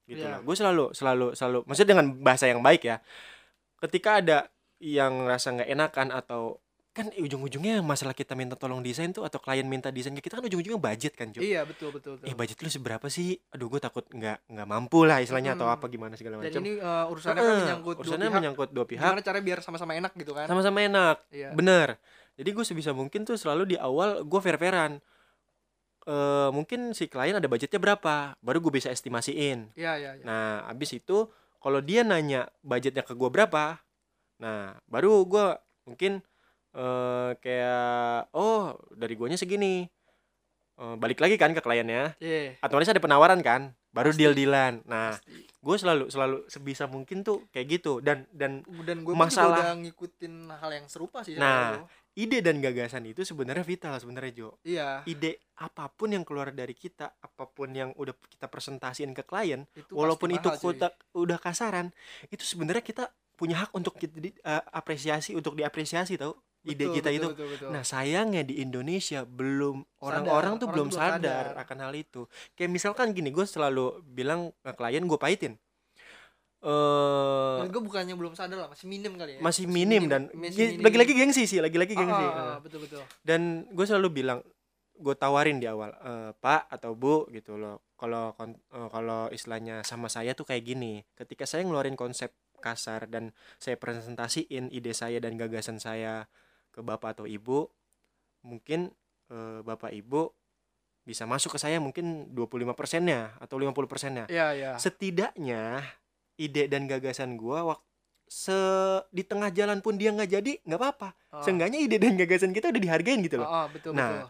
gitu 0.06 0.22
Iya. 0.22 0.38
loh 0.38 0.42
gue 0.46 0.56
selalu 0.56 0.86
selalu 0.94 1.28
selalu 1.34 1.60
maksudnya 1.66 1.92
dengan 1.94 2.08
bahasa 2.22 2.46
yang 2.46 2.62
baik 2.62 2.82
ya 2.82 2.98
ketika 3.82 4.22
ada 4.22 4.38
yang 4.78 5.26
rasa 5.26 5.54
nggak 5.54 5.70
enakan 5.70 6.10
atau 6.10 6.62
kan 6.96 7.12
ujung-ujungnya 7.12 7.84
masalah 7.84 8.12
kita 8.12 8.34
minta 8.34 8.56
tolong 8.56 8.80
desain 8.80 9.12
tuh 9.12 9.22
atau 9.22 9.36
klien 9.36 9.64
minta 9.64 9.92
desain 9.92 10.16
ke 10.16 10.24
kita 10.24 10.40
kan 10.40 10.48
ujung-ujungnya 10.48 10.80
budget 10.80 11.12
kan 11.12 11.28
cuy 11.28 11.44
Iya, 11.46 11.62
betul 11.62 11.92
betul 11.92 12.16
betul. 12.16 12.24
eh 12.24 12.34
budget 12.34 12.56
lu 12.58 12.72
seberapa 12.72 13.04
sih 13.08 13.36
aduh 13.50 13.68
gue 13.68 13.78
takut 13.78 14.08
nggak 14.08 14.48
nggak 14.48 14.64
mampu 14.66 15.04
lah 15.04 15.20
istilahnya 15.20 15.54
atau 15.54 15.68
Mm. 15.68 15.76
apa 15.76 15.86
gimana 15.86 16.14
segala 16.16 16.40
Dan 16.40 16.48
macam 16.48 16.62
ini 16.62 16.72
eh, 16.78 17.06
urusannya 17.06 17.36
kan 17.36 17.44
Heeh, 17.46 17.60
menyangkut 17.62 17.96
urusannya 17.98 18.16
dua 18.18 18.24
pihak. 18.26 18.40
menyangkut 18.40 18.70
dua 18.72 18.86
pihak 18.86 19.04
Gimana 19.06 19.22
caranya 19.22 19.44
biar 19.44 19.60
sama-sama 19.60 19.92
enak 19.94 20.12
gitu 20.16 20.32
kan? 20.32 20.48
sama-sama 20.48 20.80
enak 20.82 21.18
Iya. 21.30 21.50
Bener. 21.52 22.00
Jadi 22.36 22.50
gue 22.50 22.64
sebisa 22.64 22.92
mungkin 22.92 23.22
tuh 23.22 23.36
selalu 23.36 23.64
di 23.66 23.78
awal 23.78 24.24
gue 24.24 24.40
fair-fairan. 24.40 25.04
Eh 26.06 26.50
mungkin 26.50 26.92
si 26.92 27.08
klien 27.08 27.34
ada 27.34 27.46
budgetnya 27.46 27.76
berapa, 27.78 28.16
baru 28.40 28.58
gue 28.62 28.74
bisa 28.74 28.88
estimasiin. 28.88 29.74
Iya, 29.74 29.94
iya, 29.98 30.12
iya. 30.14 30.24
Nah, 30.24 30.64
abis 30.66 30.94
itu 30.94 31.28
kalau 31.58 31.82
dia 31.82 32.04
nanya 32.04 32.46
budgetnya 32.62 33.02
ke 33.02 33.12
gue 33.12 33.26
berapa, 33.26 33.82
nah 34.38 34.78
baru 34.86 35.26
gue 35.26 35.46
mungkin 35.84 36.22
eh 36.76 37.32
kayak 37.40 38.30
oh 38.32 38.76
dari 38.92 39.16
guanya 39.16 39.36
segini. 39.36 39.88
Eh, 40.76 40.96
balik 41.00 41.18
lagi 41.18 41.40
kan 41.40 41.50
ke 41.50 41.60
kliennya. 41.60 42.20
Iya. 42.20 42.60
Otomatis 42.60 42.92
ada 42.92 43.00
penawaran 43.00 43.40
kan, 43.40 43.72
baru 43.90 44.12
Pasti. 44.12 44.20
deal-dealan. 44.20 44.84
Nah, 44.84 45.16
pasti. 45.16 45.48
gue 45.48 45.76
selalu 45.80 46.06
selalu 46.12 46.38
sebisa 46.46 46.84
mungkin 46.86 47.24
tuh 47.24 47.48
kayak 47.50 47.80
gitu 47.80 48.04
dan 48.04 48.28
dan 48.30 48.60
Dan 48.84 49.08
gue 49.08 49.16
masalah- 49.16 49.56
juga 49.56 49.72
udah 49.72 49.76
ngikutin 49.80 50.34
hal 50.52 50.72
yang 50.74 50.86
serupa 50.86 51.24
sih. 51.24 51.40
Nah, 51.40 51.80
lu. 51.80 51.88
ide 52.14 52.40
dan 52.40 52.60
gagasan 52.60 53.08
itu 53.08 53.24
sebenarnya 53.24 53.64
vital 53.64 53.96
sebenarnya 53.96 54.32
Jo. 54.36 54.50
iya. 54.64 55.00
ide 55.06 55.40
apa 55.56 55.88
pun 55.88 56.12
yang 56.12 56.24
keluar 56.24 56.52
dari 56.52 56.72
kita, 56.72 57.08
apa 57.14 57.44
pun 57.46 57.72
yang 57.72 57.96
udah 57.96 58.12
kita 58.28 58.48
presentasiin 58.48 59.12
ke 59.12 59.24
klien, 59.24 59.64
Itu 59.72 59.96
walaupun 59.96 60.28
itu 60.30 60.52
kita 60.52 60.92
udah 61.14 61.40
kasaran, 61.40 61.96
itu 62.28 62.44
sebenarnya 62.44 62.84
kita 62.84 63.08
punya 63.34 63.64
hak 63.64 63.72
untuk 63.72 63.96
kita 63.96 64.16
di- 64.18 64.36
eh, 64.38 64.64
apresiasi 64.70 65.32
untuk 65.32 65.56
diapresiasi 65.56 66.16
tau 66.16 66.36
ide 66.66 66.84
Betul, 66.84 66.96
kita 66.96 67.10
betul, 67.10 67.16
itu. 67.16 67.28
betul, 67.32 67.48
betul. 67.54 67.70
Nah 67.70 67.84
sayangnya 67.84 68.42
di 68.42 68.60
Indonesia 68.60 69.22
belum 69.24 69.86
orang-orang 70.02 70.54
tuh 70.58 70.66
orang 70.66 70.74
belum 70.74 70.90
sadar, 70.90 71.22
sadar. 71.22 71.46
akan 71.62 71.78
hal 71.80 71.94
itu. 71.94 72.22
Kayak 72.54 72.72
misalkan 72.72 73.08
gini, 73.12 73.30
gue 73.30 73.46
selalu 73.46 73.86
bilang 74.04 74.50
ke 74.60 74.72
klien 74.74 75.02
gue 75.02 75.16
pahitin. 75.16 75.54
Eh 76.66 77.70
gue 77.70 77.78
bukannya 77.80 78.18
belum 78.18 78.34
sadar 78.34 78.58
lah, 78.58 78.70
masih 78.70 78.90
minim 78.90 79.14
kali 79.14 79.38
ya. 79.38 79.40
masih 79.40 79.66
minim 79.70 80.10
dan 80.10 80.34
masih 80.34 80.50
ge- 80.52 80.70
minim. 80.74 80.82
lagi-lagi 80.82 81.14
gengsi 81.14 81.44
sih, 81.46 81.62
lagi-lagi 81.62 81.94
Ah, 81.94 82.00
gengsi. 82.02 82.26
ah, 82.26 82.34
Eh 82.34 82.42
ah, 82.50 82.58
betul 82.58 82.80
betul. 82.82 83.04
dan 83.22 83.42
gue 83.70 83.86
selalu 83.86 84.10
bilang 84.12 84.40
gue 84.96 85.14
tawarin 85.14 85.60
di 85.60 85.68
awal 85.68 85.92
"Eh, 85.94 86.32
pak 86.36 86.72
atau 86.72 86.96
bu 86.96 87.28
gitu 87.30 87.60
loh 87.60 87.84
kalau 87.94 88.32
eh, 88.40 88.56
kalau 88.90 89.28
istilahnya 89.30 89.84
sama 89.84 90.08
saya 90.08 90.32
tuh 90.34 90.48
kayak 90.48 90.64
gini 90.66 91.04
ketika 91.14 91.44
saya 91.44 91.68
ngeluarin 91.68 91.94
konsep 91.94 92.32
kasar 92.58 93.06
dan 93.06 93.30
saya 93.60 93.76
presentasiin 93.76 94.72
ide 94.72 94.96
saya 94.96 95.20
dan 95.20 95.36
gagasan 95.36 95.78
saya 95.78 96.26
ke 96.76 96.84
bapak 96.84 97.16
atau 97.16 97.26
ibu 97.26 97.72
mungkin 98.44 98.92
eh, 99.28 99.60
bapak 99.64 99.96
ibu 99.96 100.28
bisa 101.02 101.24
masuk 101.24 101.56
ke 101.56 101.60
saya 101.62 101.80
mungkin 101.80 102.28
25 102.30 102.76
persennya 102.76 103.32
atau 103.40 103.56
50 103.56 103.88
persennya 103.88 104.26
Iya, 104.28 104.48
iya. 104.52 104.72
setidaknya 104.76 105.80
ide 106.36 106.68
dan 106.68 106.84
gagasan 106.86 107.40
gue 107.40 107.56
waktu 107.56 107.86
se 108.26 108.58
di 109.10 109.22
tengah 109.22 109.54
jalan 109.54 109.80
pun 109.80 109.96
dia 109.96 110.10
nggak 110.10 110.32
jadi 110.32 110.52
nggak 110.62 110.80
apa-apa 110.82 111.10
Ah. 111.30 111.46
seenggaknya 111.46 111.78
ide 111.80 111.96
dan 111.96 112.18
gagasan 112.18 112.52
kita 112.52 112.74
udah 112.74 112.82
dihargain 112.82 113.22
gitu 113.22 113.38
loh 113.38 113.46
Ah, 113.46 113.56
ah, 113.56 113.66
betul 113.70 113.94
Nah, 113.94 114.10
betul. 114.26 114.28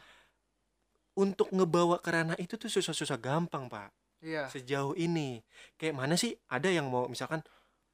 untuk 1.15 1.47
ngebawa 1.49 1.97
ke 1.97 2.11
ranah 2.11 2.35
itu 2.35 2.55
tuh 2.55 2.67
susah-susah 2.67 3.15
gampang 3.17 3.65
pak 3.65 3.89
Iya. 4.19 4.51
sejauh 4.51 4.97
ini 4.97 5.39
kayak 5.75 5.95
mana 5.95 6.15
sih 6.15 6.35
ada 6.47 6.67
yang 6.67 6.91
mau 6.91 7.07
misalkan 7.07 7.39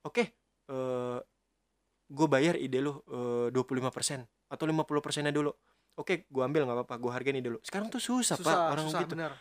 oke 0.01 0.23
eh 0.67 1.17
gue 2.11 2.27
bayar 2.27 2.55
ide 2.55 2.77
lu 2.77 2.99
eh, 3.07 3.47
25% 3.49 4.27
atau 4.47 4.65
50 4.65 4.83
persennya 4.99 5.31
dulu 5.31 5.51
oke 5.93 6.27
gue 6.27 6.41
ambil 6.41 6.63
nggak 6.63 6.77
apa-apa 6.77 6.95
gue 6.97 7.11
hargain 7.11 7.37
ide 7.37 7.49
lu 7.49 7.59
sekarang 7.61 7.87
tuh 7.87 7.99
susah, 7.99 8.35
pak 8.35 8.43
Susah, 8.43 8.67
orang 8.69 8.85
susah 8.85 8.99
gitu 9.01 9.13
bener. 9.13 9.31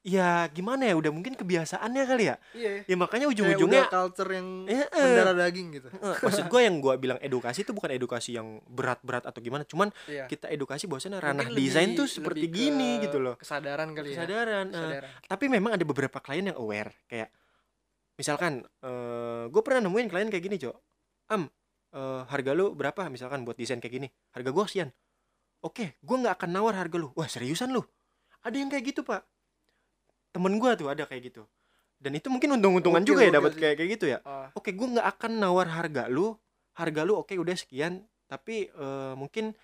ya 0.00 0.44
gimana 0.48 0.84
ya 0.84 0.94
udah 0.94 1.08
mungkin 1.08 1.32
kebiasaannya 1.32 2.02
kali 2.04 2.24
ya 2.26 2.36
Iya. 2.52 2.84
ya 2.84 2.94
makanya 2.94 3.24
ujung-ujungnya 3.26 3.88
culture 3.88 4.28
yang 4.30 4.64
Eh, 4.66 4.84
eh. 4.84 4.84
mendarah 4.92 5.32
daging 5.38 5.68
gitu. 5.74 5.88
maksud 6.20 6.44
gue 6.46 6.60
yang 6.60 6.76
gue 6.78 6.92
bilang 6.98 7.16
edukasi 7.18 7.64
itu 7.64 7.72
bukan 7.72 7.88
edukasi 7.90 8.32
yang 8.32 8.60
berat-berat 8.66 9.24
atau 9.24 9.40
gimana 9.40 9.64
cuman 9.64 9.88
Iya. 10.04 10.24
kita 10.26 10.48
edukasi 10.48 10.84
bahwasanya 10.84 11.20
ranah 11.22 11.48
Mungkin 11.48 11.56
desain 11.58 11.88
lebih- 11.88 11.98
tuh 11.98 12.08
seperti 12.10 12.44
lebih 12.44 12.56
gini 12.68 12.90
gitu 13.00 13.16
loh 13.18 13.34
Kesadaran 13.34 13.88
kali 13.90 14.12
ya. 14.12 14.16
kesadaran 14.18 14.66
eh. 14.66 14.72
Kesadaran. 14.74 15.10
tapi 15.24 15.44
memang 15.48 15.72
ada 15.72 15.84
beberapa 15.84 16.18
klien 16.18 16.44
yang 16.46 16.58
aware 16.58 16.92
kayak 17.06 17.32
misalkan 18.14 18.52
eh 18.78 19.44
gue 19.46 19.62
pernah 19.62 19.80
nemuin 19.82 20.06
klien 20.06 20.28
kayak 20.28 20.44
gini 20.44 20.56
cok 20.58 20.76
am 21.30 21.48
eh, 21.94 22.22
harga 22.26 22.50
lu 22.52 22.74
berapa? 22.74 23.06
Misalkan 23.08 23.46
buat 23.46 23.54
desain 23.54 23.78
kayak 23.78 23.94
gini. 24.02 24.08
Harga 24.34 24.50
gue 24.50 24.64
sekian 24.66 24.90
oke 25.64 25.96
gue 25.96 26.16
nggak 26.20 26.34
akan 26.36 26.50
nawar 26.52 26.76
harga 26.76 26.96
lu. 27.00 27.08
Wah 27.16 27.24
seriusan 27.26 27.72
lu? 27.72 27.80
Ada 28.44 28.60
yang 28.60 28.68
kayak 28.68 28.84
gitu 28.92 29.00
pak. 29.00 29.24
Temen 30.36 30.60
gue 30.60 30.70
tuh 30.76 30.92
ada 30.92 31.08
kayak 31.08 31.32
gitu. 31.32 31.42
Dan 31.96 32.20
itu 32.20 32.28
mungkin 32.28 32.60
untung-untungan 32.60 33.00
Gokil, 33.00 33.08
juga 33.16 33.22
ya 33.24 33.32
dapat 33.32 33.52
kayak 33.56 33.74
kayak 33.80 33.90
gitu 33.96 34.06
ya. 34.12 34.18
Ah, 34.28 34.52
oke 34.52 34.68
gue 34.68 34.86
nggak 34.92 35.08
akan 35.16 35.32
nawar 35.40 35.72
harga 35.72 36.12
lu. 36.12 36.36
Harga 36.76 37.00
lu 37.08 37.16
oke 37.16 37.32
udah 37.32 37.56
sekian. 37.56 38.04
Tapi 38.28 38.68
eh, 38.68 39.14
mungkin 39.16 39.56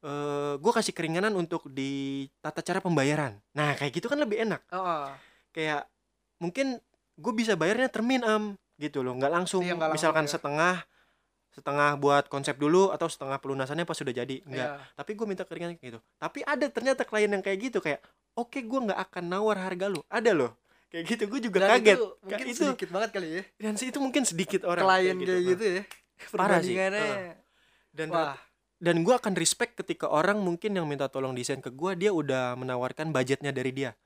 eh 0.00 0.54
gue 0.56 0.72
kasih 0.72 0.96
keringanan 0.96 1.36
untuk 1.36 1.68
di 1.68 2.24
tata 2.40 2.64
cara 2.64 2.80
pembayaran. 2.80 3.36
Nah 3.52 3.76
kayak 3.76 3.92
gitu 3.92 4.08
kan 4.08 4.16
lebih 4.16 4.40
enak. 4.40 4.64
Ah. 4.72 5.12
kayak 5.52 5.88
mungkin 6.36 6.76
gue 7.16 7.32
bisa 7.32 7.56
bayarnya 7.56 7.88
termin 7.88 8.20
am 8.24 8.56
gitu 8.80 9.00
loh. 9.04 9.16
Nggak 9.16 9.32
langsung 9.32 9.64
Iya, 9.64 9.76
nggak 9.76 9.88
langsung 9.92 9.96
misalkan 10.00 10.26
ya. 10.28 10.32
setengah 10.32 10.74
setengah 11.56 11.96
buat 11.96 12.28
konsep 12.28 12.60
dulu 12.60 12.92
atau 12.92 13.08
setengah 13.08 13.40
pelunasannya 13.40 13.88
pas 13.88 13.96
sudah 13.96 14.12
jadi 14.12 14.44
enggak. 14.44 14.76
Iya. 14.76 14.92
tapi 14.92 15.16
gue 15.16 15.24
minta 15.24 15.48
keringanan 15.48 15.80
gitu. 15.80 15.96
Tapi 16.20 16.44
ada 16.44 16.68
ternyata 16.68 17.08
klien 17.08 17.32
yang 17.32 17.40
kayak 17.40 17.58
gitu 17.72 17.78
kayak 17.80 18.04
oke 18.36 18.60
gue 18.60 18.80
nggak 18.92 19.00
akan 19.08 19.24
nawar 19.24 19.56
harga 19.56 19.88
lu. 19.88 20.04
Ada 20.12 20.36
loh. 20.36 20.52
Kayak 20.92 21.04
gitu 21.16 21.22
gue 21.32 21.40
juga 21.48 21.58
Dan 21.64 21.70
kaget. 21.80 21.96
itu 21.96 22.06
mungkin 22.20 22.36
Kayak 22.36 22.52
itu 22.52 22.64
sedikit 22.68 22.88
banget 22.92 23.10
kali 23.16 23.28
ya. 23.32 23.42
dan 23.56 23.72
sih 23.74 23.86
itu 23.88 23.98
mungkin 23.98 24.22
sedikit 24.28 24.60
orang 24.68 24.84
Klien 24.84 25.16
kayak 25.16 25.32
Nah, 25.32 25.48
gitu 25.48 25.64
ya. 25.64 25.82
Parah 26.30 26.60
sih. 26.60 26.76
Perbandingannya. 26.76 27.08
dan 27.96 28.08
Wah, 28.12 28.36
dan 28.76 28.96
gue 29.00 29.14
akan 29.16 29.32
respect 29.34 29.72
ketika 29.80 30.06
orang 30.06 30.36
mungkin 30.44 30.76
yang 30.76 30.84
minta 30.84 31.08
tolong 31.08 31.32
desain 31.32 31.64
ke 31.64 31.72
gue 31.72 31.92
dia 31.96 32.12
udah 32.12 32.52
menawarkan 32.60 33.08
budgetnya 33.08 33.48
dari 33.50 33.72
dia. 33.72 33.96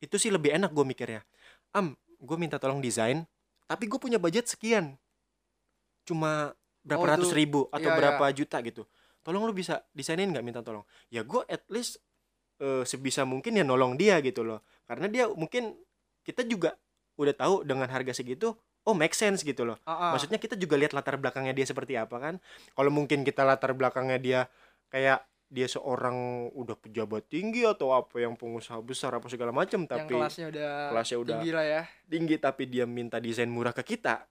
Itu 0.00 0.16
sih 0.16 0.32
lebih 0.32 0.56
enak 0.56 0.72
gue 0.72 0.84
mikirnya. 0.88 1.20
Am 1.76 1.92
gue 2.16 2.36
minta 2.40 2.56
tolong 2.56 2.80
desain 2.80 3.28
tapi 3.68 3.84
gue 3.84 4.00
punya 4.00 4.16
budget 4.16 4.48
sekian. 4.48 4.96
Cuma 6.06 6.56
berapa 6.86 7.02
Oh, 7.02 7.10
ratus 7.18 7.30
ribu 7.34 7.66
atau 7.74 7.90
iya, 7.90 7.98
berapa 7.98 8.24
juta 8.30 8.62
gitu. 8.62 8.86
Tolong 9.26 9.42
lu 9.42 9.50
bisa 9.50 9.82
desainin 9.90 10.30
nggak 10.30 10.46
minta 10.46 10.60
tolong? 10.62 10.86
Ya 11.10 11.26
gue 11.26 11.42
at 11.50 11.66
least 11.66 11.98
eh, 12.62 12.86
sebisa 12.86 13.26
mungkin 13.26 13.58
ya 13.58 13.66
nolong 13.66 13.98
dia 13.98 14.22
gitu 14.22 14.46
loh. 14.46 14.62
Karena 14.86 15.10
dia 15.10 15.26
mungkin 15.26 15.74
kita 16.22 16.46
juga 16.46 16.78
udah 17.18 17.34
tahu 17.34 17.54
dengan 17.66 17.90
harga 17.90 18.14
segitu 18.14 18.54
oh 18.86 18.94
make 18.94 19.18
sense 19.18 19.42
gitu 19.42 19.66
loh. 19.66 19.82
Ah, 19.82 19.90
ah. 19.90 20.10
maksudnya 20.14 20.38
kita 20.38 20.54
juga 20.54 20.78
lihat 20.78 20.94
latar 20.94 21.18
belakangnya 21.18 21.50
dia 21.50 21.66
seperti 21.66 21.98
apa 21.98 22.16
kan. 22.22 22.34
Kalau 22.78 22.90
mungkin 22.94 23.26
kita 23.26 23.42
latar 23.42 23.74
belakangnya 23.74 24.18
dia 24.22 24.40
kayak 24.94 25.26
dia 25.46 25.66
seorang 25.70 26.50
udah 26.58 26.74
pejabat 26.74 27.30
tinggi 27.30 27.62
atau 27.62 27.94
apa 27.94 28.18
yang 28.18 28.34
pengusaha 28.34 28.82
besar 28.82 29.14
apa 29.14 29.30
segala 29.30 29.54
macam 29.54 29.86
yang 29.86 29.90
tapi 29.90 30.10
kelasnya 30.18 30.46
udah 30.50 30.70
kelasnya 30.90 31.16
udah 31.22 31.30
tinggi 31.38 31.50
lah 31.54 31.66
ya. 31.66 31.82
tinggi 32.10 32.36
tapi 32.42 32.62
dia 32.66 32.82
minta 32.82 33.22
desain 33.22 33.46
murah 33.46 33.70
ke 33.70 33.86
kita 33.86 34.26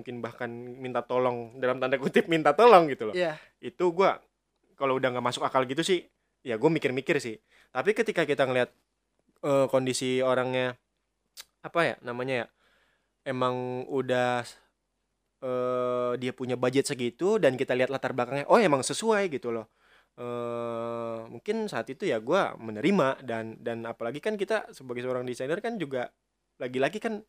mungkin 0.00 0.20
bahkan 0.20 0.48
minta 0.52 1.00
tolong 1.00 1.56
dalam 1.56 1.80
tanda 1.80 1.96
kutip 1.96 2.28
minta 2.28 2.52
tolong 2.52 2.86
gitu 2.92 3.10
loh. 3.10 3.14
Iya. 3.16 3.40
Itu 3.58 3.96
gua 3.96 4.20
kalau 4.76 5.00
udah 5.00 5.08
nggak 5.16 5.24
masuk 5.24 5.42
akal 5.48 5.64
gitu 5.64 5.80
sih 5.80 6.04
ya 6.46 6.60
gue 6.60 6.70
mikir-mikir 6.70 7.16
sih. 7.18 7.40
Tapi 7.72 7.96
ketika 7.96 8.22
kita 8.28 8.46
ngelihat 8.46 8.70
eh, 9.42 9.66
kondisi 9.72 10.20
orangnya 10.22 10.76
apa 11.64 11.80
ya 11.82 11.94
namanya 12.04 12.34
ya 12.44 12.46
emang 13.26 13.88
udah 13.90 14.46
eh 15.36 16.12
dia 16.16 16.32
punya 16.32 16.56
budget 16.56 16.88
segitu 16.88 17.36
dan 17.36 17.60
kita 17.60 17.76
lihat 17.76 17.92
latar 17.92 18.16
belakangnya 18.16 18.48
oh 18.48 18.56
emang 18.56 18.80
sesuai 18.86 19.28
gitu 19.32 19.50
loh. 19.52 19.66
Eh 20.16 21.18
mungkin 21.28 21.68
saat 21.68 21.90
itu 21.92 22.08
ya 22.08 22.22
gua 22.22 22.54
menerima 22.56 23.20
dan 23.26 23.58
dan 23.60 23.84
apalagi 23.84 24.22
kan 24.22 24.38
kita 24.40 24.70
sebagai 24.72 25.04
seorang 25.04 25.28
desainer 25.28 25.60
kan 25.60 25.76
juga 25.76 26.08
lagi-lagi 26.56 26.98
kan 27.02 27.20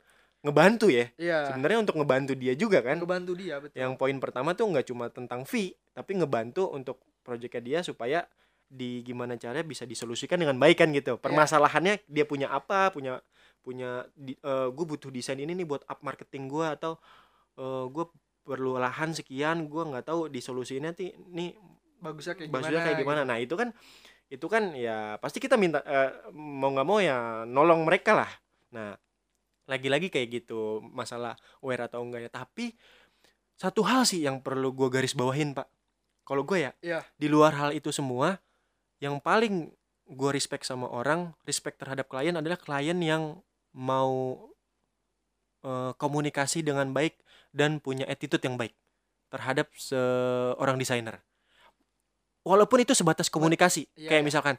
ngebantu 0.45 0.87
ya. 0.89 1.09
Iya. 1.17 1.51
Sebenarnya 1.51 1.79
untuk 1.85 1.95
ngebantu 1.97 2.33
dia 2.37 2.53
juga 2.53 2.79
kan. 2.81 3.01
Ngebantu 3.01 3.31
dia 3.33 3.55
betul. 3.61 3.77
Yang 3.77 3.93
poin 3.97 4.17
pertama 4.21 4.53
tuh 4.53 4.65
nggak 4.69 4.85
cuma 4.89 5.05
tentang 5.09 5.43
fee 5.43 5.73
tapi 5.93 6.17
ngebantu 6.17 6.69
untuk 6.69 7.01
proyeknya 7.25 7.61
dia 7.61 7.79
supaya 7.81 8.19
di 8.67 8.99
gimana 9.01 9.39
caranya 9.39 9.63
bisa 9.63 9.87
disolusikan 9.87 10.37
dengan 10.37 10.59
baik 10.59 10.83
kan 10.83 10.89
gitu. 10.93 11.17
Permasalahannya 11.17 12.05
dia 12.05 12.27
punya 12.27 12.51
apa 12.51 12.91
punya 12.91 13.19
punya 13.65 14.07
gue 14.71 14.85
butuh 14.87 15.11
desain 15.11 15.39
ini 15.39 15.51
nih 15.51 15.67
buat 15.67 15.83
up 15.87 15.99
marketing 15.99 16.47
gue 16.47 16.65
atau 16.67 16.95
gue 17.91 18.05
perlu 18.47 18.79
lahan 18.79 19.11
sekian 19.11 19.67
gue 19.67 19.83
nggak 19.83 20.07
tahu 20.07 20.31
disolusinya 20.31 20.95
nanti 20.95 21.11
nih 21.35 21.51
bagusnya 21.99 22.39
kayak 22.39 22.47
bagusnya 22.47 22.71
gimana 22.71 22.85
kayak 22.87 22.99
gimana. 23.03 23.21
gitu. 23.21 23.27
nah 23.27 23.37
itu 23.43 23.55
kan 23.59 23.69
itu 24.27 24.47
kan 24.47 24.63
ya 24.75 24.97
pasti 25.19 25.39
kita 25.43 25.59
minta 25.59 25.83
eh, 25.83 26.31
mau 26.35 26.71
nggak 26.71 26.87
mau 26.87 26.99
ya 27.03 27.43
nolong 27.43 27.83
mereka 27.83 28.15
lah. 28.15 28.31
Nah 28.71 28.95
lagi-lagi 29.67 30.07
kayak 30.07 30.41
gitu 30.41 30.79
masalah 30.81 31.35
aware 31.59 31.85
atau 31.85 31.99
enggak 32.01 32.25
ya 32.25 32.31
tapi 32.31 32.71
satu 33.57 33.83
hal 33.83 34.07
sih 34.07 34.23
yang 34.23 34.39
perlu 34.39 34.71
gue 34.71 34.87
garis 34.87 35.11
bawahin 35.11 35.51
pak 35.51 35.67
kalau 36.23 36.43
gue 36.43 36.67
ya 36.67 36.71
Iya. 36.79 36.99
di 37.15 37.27
luar 37.27 37.51
hal 37.53 37.71
itu 37.71 37.91
semua 37.91 38.39
yang 38.97 39.19
paling 39.19 39.69
gue 40.07 40.29
respect 40.31 40.63
sama 40.63 40.87
orang 40.87 41.35
respect 41.43 41.77
terhadap 41.77 42.07
klien 42.07 42.31
adalah 42.33 42.55
klien 42.55 42.95
yang 42.97 43.43
mau 43.75 44.39
eh, 45.61 45.91
komunikasi 45.99 46.63
dengan 46.63 46.89
baik 46.91 47.19
dan 47.51 47.83
punya 47.83 48.07
attitude 48.07 48.41
yang 48.41 48.55
baik 48.55 48.71
terhadap 49.27 49.67
seorang 49.75 50.79
desainer 50.79 51.19
walaupun 52.47 52.79
itu 52.79 52.95
sebatas 52.95 53.27
komunikasi 53.27 53.91
Iya, 53.99 54.07
kayak 54.07 54.21
iya. 54.23 54.27
misalkan 54.27 54.55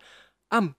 am 0.52 0.76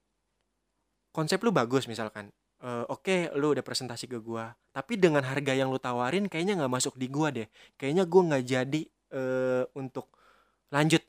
konsep 1.10 1.42
lu 1.42 1.50
bagus 1.50 1.90
misalkan 1.90 2.30
Eh, 2.60 2.84
oke 2.92 3.32
lu 3.40 3.56
udah 3.56 3.64
presentasi 3.64 4.04
ke 4.04 4.20
gua. 4.20 4.52
Tapi 4.76 5.00
dengan 5.00 5.24
harga 5.24 5.56
yang 5.56 5.72
lu 5.72 5.80
tawarin 5.80 6.28
kayaknya 6.28 6.60
nggak 6.60 6.72
masuk 6.76 6.94
di 7.00 7.08
gua 7.08 7.32
deh. 7.32 7.48
Kayaknya 7.80 8.04
gua 8.04 8.22
nggak 8.28 8.44
jadi 8.44 8.82
eh, 9.16 9.64
untuk 9.72 10.12
lanjut. 10.68 11.00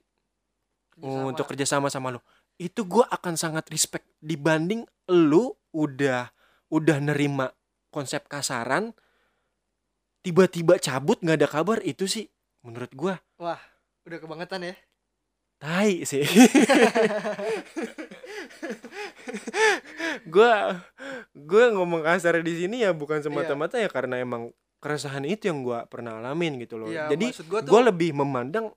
Kerjasama. 0.92 1.28
untuk 1.28 1.46
kerjasama 1.52 1.88
sama 1.92 2.08
lu. 2.16 2.22
Itu 2.56 2.88
gua 2.88 3.04
akan 3.12 3.36
sangat 3.36 3.68
respect 3.68 4.08
dibanding 4.24 4.88
lu 5.12 5.52
udah 5.76 6.32
udah 6.72 6.98
nerima 7.04 7.52
konsep 7.92 8.32
kasaran 8.32 8.96
tiba-tiba 10.24 10.80
cabut 10.80 11.20
nggak 11.20 11.36
ada 11.36 11.50
kabar. 11.52 11.84
Itu 11.84 12.08
sih 12.08 12.32
menurut 12.64 12.96
gua. 12.96 13.20
Udah 14.08 14.18
kebangetan 14.24 14.72
ya? 14.72 14.76
Tai 15.62 15.94
sih 16.10 16.26
gua 20.28 20.82
gua 21.34 21.66
ngomong 21.74 22.02
kasar 22.04 22.40
di 22.42 22.54
sini 22.56 22.84
ya 22.84 22.92
bukan 22.92 23.22
semata-mata 23.22 23.78
ya 23.78 23.88
karena 23.88 24.20
emang 24.20 24.52
keresahan 24.82 25.26
itu 25.26 25.50
yang 25.50 25.62
gua 25.62 25.86
pernah 25.86 26.18
alamin 26.18 26.58
gitu 26.62 26.78
loh 26.82 26.90
Iya, 26.90 27.12
jadi 27.14 27.26
gua 27.46 27.60
tuh 27.62 27.72
gue 27.72 27.82
lebih 27.94 28.10
memandang 28.18 28.74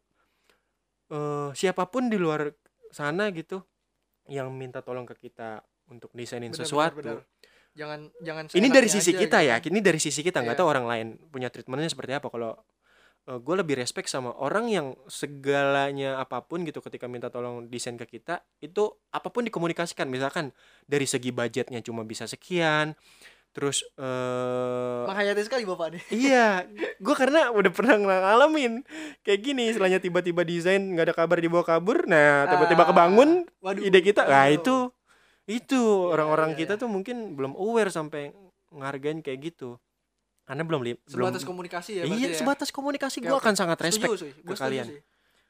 eh 1.09 1.49
siapa 1.53 1.85
pun 1.89 2.09
di 2.09 2.17
luar 2.17 2.53
sana 2.89 3.29
gitu 3.33 3.61
yang 4.27 4.49
minta 4.53 4.81
tolong 4.81 5.05
ke 5.05 5.29
kita 5.29 5.61
untuk 5.93 6.09
desainin 6.17 6.49
bener, 6.49 6.61
sesuatu 6.65 6.97
bener, 6.97 7.21
bener. 7.21 7.25
jangan 7.77 8.01
jangan 8.25 8.45
ini 8.57 8.69
dari 8.73 8.89
sisi 8.89 9.13
aja 9.13 9.21
kita 9.21 9.39
gitu 9.45 9.49
ya 9.53 9.57
kan. 9.61 9.69
ini 9.69 9.79
dari 9.85 10.01
sisi 10.01 10.21
kita 10.25 10.41
nggak 10.41 10.57
Iya. 10.57 10.61
tahu 10.65 10.69
orang 10.73 10.87
lain 10.89 11.07
punya 11.29 11.53
treatmentnya 11.53 11.93
seperti 11.93 12.17
apa 12.17 12.33
kalau 12.33 12.57
gue 13.25 13.55
lebih 13.57 13.81
respect 13.81 14.13
sama 14.13 14.37
orang 14.37 14.69
yang 14.69 14.87
segalanya 15.09 16.21
apa 16.21 16.45
pun 16.45 16.61
gitu 16.69 16.85
ketika 16.85 17.09
minta 17.09 17.33
tolong 17.33 17.65
desain 17.73 17.97
ke 17.97 18.05
kita 18.05 18.45
itu 18.61 18.93
apa 19.17 19.33
pun 19.33 19.49
dikomunikasikan 19.49 20.05
misalkan 20.13 20.53
dari 20.85 21.09
segi 21.09 21.33
budgetnya 21.33 21.81
cuma 21.81 22.05
bisa 22.05 22.29
sekian 22.29 22.93
terus 23.55 23.81
eh 23.97 25.03
menghayati 25.09 25.41
sekali 25.47 25.65
bapak 25.65 25.87
nih 25.95 26.03
Iya, 26.27 26.67
gue 26.99 27.15
karena 27.15 27.55
udah 27.55 27.71
pernah 27.71 27.97
ngalamin 27.97 28.83
kayak 29.23 29.41
gini. 29.41 29.71
Setelahnya 29.71 30.03
tiba-tiba 30.03 30.43
desain 30.43 30.83
nggak 30.83 31.07
ada 31.07 31.15
kabar 31.15 31.39
dibawa 31.39 31.63
kabur, 31.63 32.03
nah 32.11 32.51
tiba-tiba 32.51 32.83
Ah, 32.83 32.89
kebangun 32.91 33.47
waduh 33.63 33.79
ide 33.79 34.03
kita. 34.03 34.27
Nah 34.27 34.51
waduh. 34.51 34.59
itu 34.59 34.77
itu 35.47 35.81
orang-orang 36.11 36.59
iya, 36.59 36.67
kita 36.67 36.75
iya. 36.77 36.81
tuh 36.83 36.89
mungkin 36.91 37.39
belum 37.39 37.55
aware 37.55 37.95
sampai 37.95 38.35
ngargain 38.75 39.23
kayak 39.23 39.55
gitu. 39.55 39.79
Karena 40.45 40.63
belum 40.63 40.81
li- 40.81 41.01
belum 41.01 41.25
sebatas 41.27 41.43
komunikasi 41.43 41.91
ya 41.95 42.03
iya 42.07 42.29
ya? 42.29 42.37
sebatas 42.37 42.69
komunikasi 42.69 43.19
Oke, 43.19 43.27
gue 43.27 43.39
akan 43.39 43.55
sangat 43.55 43.79
respect 43.81 44.13
setuju 44.13 44.23
sih 44.23 44.33
ke 44.35 44.41
setuju 44.45 44.61
kalian. 44.61 44.87
sih 44.87 45.01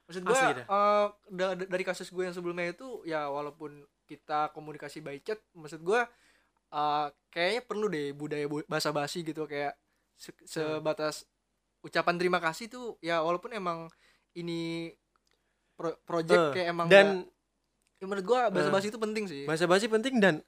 maksud 0.04 0.22
gue 0.22 0.37
dah. 0.37 0.64
eh, 0.64 1.07
da- 1.33 1.54
da- 1.57 1.68
dari 1.68 1.83
kasus 1.83 2.09
gue 2.09 2.22
yang 2.22 2.30
sebelumnya 2.30 2.68
itu 2.68 2.87
ya 3.02 3.26
walaupun 3.26 3.74
kita 4.04 4.50
komunikasi 4.50 5.00
by 5.00 5.18
chat 5.18 5.42
maksud 5.50 5.80
gue 5.80 6.00
eh, 6.70 7.07
kayaknya 7.28 7.62
perlu 7.62 7.87
deh 7.87 8.12
budaya 8.12 8.44
bu- 8.44 8.64
basa-basi 8.64 9.22
gitu 9.22 9.44
kayak 9.44 9.74
se- 10.14 10.44
sebatas 10.44 11.26
ucapan 11.80 12.14
terima 12.14 12.38
kasih 12.38 12.68
tuh 12.68 12.94
ya 13.00 13.18
walaupun 13.18 13.50
emang 13.50 13.90
ini 14.33 14.94
pro- 15.72 15.90
Eh, 15.90 15.98
project 16.04 16.42
kayak 16.52 16.68
emang 16.68 16.87
Dan 16.87 17.07
nggak- 17.18 17.33
ya 17.96 18.04
menurut 18.04 18.26
gue 18.26 18.40
basa-basi 18.52 18.87
itu 18.88 19.00
penting 19.00 19.24
sih 19.24 19.42
bahasa 19.42 19.64
basi 19.64 19.87
penting 19.87 20.18
dan 20.18 20.38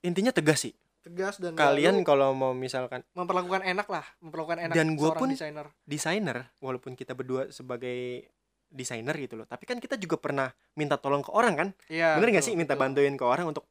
intinya 0.00 0.30
tegas 0.30 0.62
sih. 0.62 0.72
Tegas 1.06 1.38
dan 1.38 1.54
Kalian 1.54 2.02
ya, 2.02 2.04
kalau 2.04 2.34
mau 2.34 2.50
misalkan 2.50 3.06
memperlakukan 3.14 3.62
enak 3.62 3.86
lah 3.86 4.02
memperlakukan 4.18 4.58
enak 4.66 4.74
Dan 4.74 4.98
seorang 4.98 5.20
pun 5.22 5.28
desainer. 5.30 5.66
desainer 5.86 6.38
walaupun 6.58 6.98
kita 6.98 7.14
berdua 7.14 7.54
sebagai 7.54 8.26
desainer 8.66 9.14
gitu 9.14 9.38
loh. 9.38 9.46
Tapi 9.46 9.62
kan 9.62 9.78
kita 9.78 9.94
juga 9.94 10.18
pernah 10.18 10.50
minta 10.74 10.98
tolong 10.98 11.22
ke 11.22 11.30
orang 11.30 11.54
kan? 11.54 11.68
Iya, 11.86 12.18
bener 12.18 12.34
nggak 12.34 12.42
betul, 12.42 12.50
sih 12.50 12.58
minta 12.58 12.74
betul. 12.74 12.82
bantuin 12.82 13.14
ke 13.14 13.24
orang 13.24 13.46
untuk 13.54 13.64